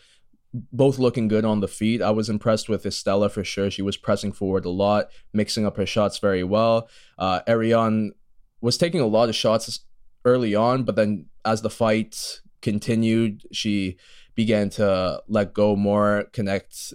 both 0.72 0.98
looking 0.98 1.26
good 1.26 1.44
on 1.44 1.60
the 1.60 1.68
feet. 1.68 2.00
I 2.00 2.10
was 2.10 2.28
impressed 2.30 2.68
with 2.68 2.84
Istela 2.84 3.30
for 3.30 3.42
sure. 3.42 3.70
She 3.70 3.82
was 3.82 3.96
pressing 3.96 4.32
forward 4.32 4.64
a 4.64 4.70
lot, 4.70 5.08
mixing 5.32 5.66
up 5.66 5.76
her 5.76 5.86
shots 5.86 6.18
very 6.18 6.44
well. 6.44 6.88
Uh, 7.18 7.40
Ariane 7.48 8.12
was 8.60 8.78
taking 8.78 9.00
a 9.00 9.06
lot 9.06 9.28
of 9.28 9.34
shots 9.34 9.80
early 10.24 10.54
on, 10.54 10.84
but 10.84 10.94
then 10.94 11.26
as 11.44 11.62
the 11.62 11.70
fight 11.70 12.40
continued, 12.62 13.42
she 13.52 13.96
began 14.36 14.70
to 14.70 15.22
let 15.28 15.52
go 15.52 15.76
more, 15.76 16.24
connect 16.32 16.94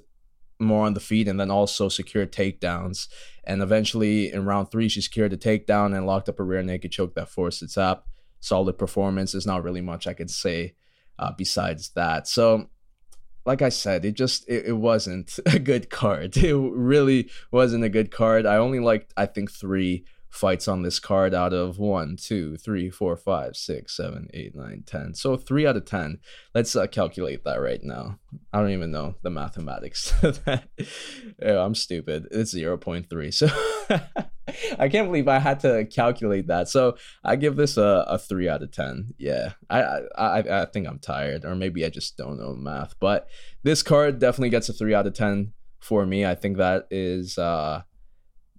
more 0.60 0.86
on 0.86 0.94
the 0.94 1.00
feet 1.00 1.28
and 1.28 1.40
then 1.40 1.50
also 1.50 1.90
secured 1.90 2.32
takedowns. 2.32 3.08
And 3.44 3.62
eventually 3.62 4.32
in 4.32 4.46
round 4.46 4.70
three, 4.70 4.90
she 4.90 5.02
secured 5.02 5.34
a 5.34 5.38
takedown 5.38 5.96
and 5.96 6.06
locked 6.06 6.30
up 6.30 6.40
a 6.40 6.44
rear 6.44 6.62
naked 6.62 6.92
choke 6.92 7.16
that 7.16 7.30
forced 7.30 7.62
its 7.62 7.78
up. 7.78 8.08
Solid 8.42 8.78
performance. 8.78 9.32
There's 9.32 9.48
not 9.48 9.64
really 9.64 9.82
much 9.82 10.08
I 10.08 10.14
could 10.14 10.30
say 10.30 10.76
uh, 11.18 11.32
besides 11.38 11.90
that. 11.96 12.28
So, 12.28 12.70
like 13.46 13.62
I 13.62 13.70
said, 13.70 14.06
it 14.06 14.14
just 14.14 14.48
it, 14.48 14.68
it 14.68 14.78
wasn't 14.78 15.40
a 15.46 15.60
good 15.60 15.90
card. 15.90 16.38
It 16.38 16.54
really 16.54 17.30
wasn't 17.52 17.84
a 17.84 17.90
good 17.90 18.12
card. 18.12 18.46
I 18.46 18.58
only 18.58 18.80
liked 18.80 19.14
I 19.18 19.26
think 19.26 19.52
three 19.52 20.06
fights 20.30 20.68
on 20.68 20.84
this 20.84 21.00
card 21.00 21.34
out 21.34 21.54
of 21.54 21.80
one, 21.80 22.16
two, 22.16 22.56
three, 22.56 22.90
four, 22.90 23.18
five, 23.18 23.56
six, 23.56 23.98
seven, 23.98 24.30
eight, 24.34 24.56
nine, 24.56 24.84
ten. 24.86 25.14
So 25.14 25.36
three 25.36 25.66
out 25.66 25.76
of 25.76 25.86
ten. 25.86 26.20
Let's 26.54 26.76
uh, 26.76 26.88
calculate 26.88 27.44
that 27.44 27.62
right 27.62 27.84
now. 27.84 28.20
I 28.54 28.60
don't 28.60 28.72
even 28.72 28.92
know 28.92 29.16
the 29.24 29.32
mathematics. 29.32 30.14
yeah, 30.48 30.62
I'm 31.42 31.76
stupid. 31.76 32.28
It's 32.32 32.52
zero 32.52 32.78
point 32.78 33.10
three. 33.10 33.32
So 33.32 33.48
I 34.80 34.90
can't 34.90 35.08
believe 35.08 35.28
I 35.28 35.40
had 35.40 35.60
to 35.62 35.86
calculate 35.86 36.48
that. 36.48 36.70
So 36.70 36.98
I 37.24 37.36
give 37.36 37.56
this 37.56 37.78
a, 37.78 38.06
a 38.08 38.18
three 38.18 38.48
out 38.48 38.64
of 38.64 38.72
ten. 38.72 39.14
Yeah, 39.18 39.54
I, 39.70 39.82
I 40.16 40.62
I 40.62 40.66
think 40.66 40.88
I'm 40.88 41.00
tired, 41.00 41.44
or 41.44 41.56
maybe 41.56 41.86
I 41.86 41.90
just 41.90 42.18
don't 42.18 42.40
know 42.40 42.56
math. 42.56 42.96
But 43.00 43.28
this 43.64 43.84
card 43.84 44.20
definitely 44.20 44.50
gets 44.50 44.70
a 44.70 44.74
three 44.74 44.94
out 44.94 45.08
of 45.08 45.14
ten 45.14 45.54
for 45.80 46.06
me. 46.06 46.26
I 46.26 46.36
think 46.36 46.58
that 46.58 46.88
is 46.92 47.38
uh 47.38 47.82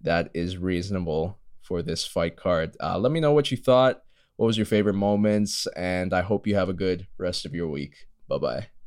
that 0.03 0.31
is 0.35 0.57
reasonable 0.57 1.40
for 1.71 1.83
this 1.83 2.05
fight 2.05 2.37
card. 2.37 2.77
Uh, 2.83 2.99
let 2.99 3.13
me 3.13 3.21
know 3.21 3.31
what 3.31 3.53
you 3.53 3.57
thought. 3.57 4.03
What 4.37 4.47
was 4.47 4.59
your 4.59 4.67
favorite 4.67 4.95
moments? 4.95 5.69
And 5.77 6.13
I 6.13 6.23
hope 6.23 6.49
you 6.49 6.57
have 6.57 6.69
a 6.69 6.73
good 6.75 7.07
rest 7.17 7.47
of 7.47 7.55
your 7.55 7.69
week. 7.69 7.95
Bye 8.29 8.39
bye. 8.39 8.80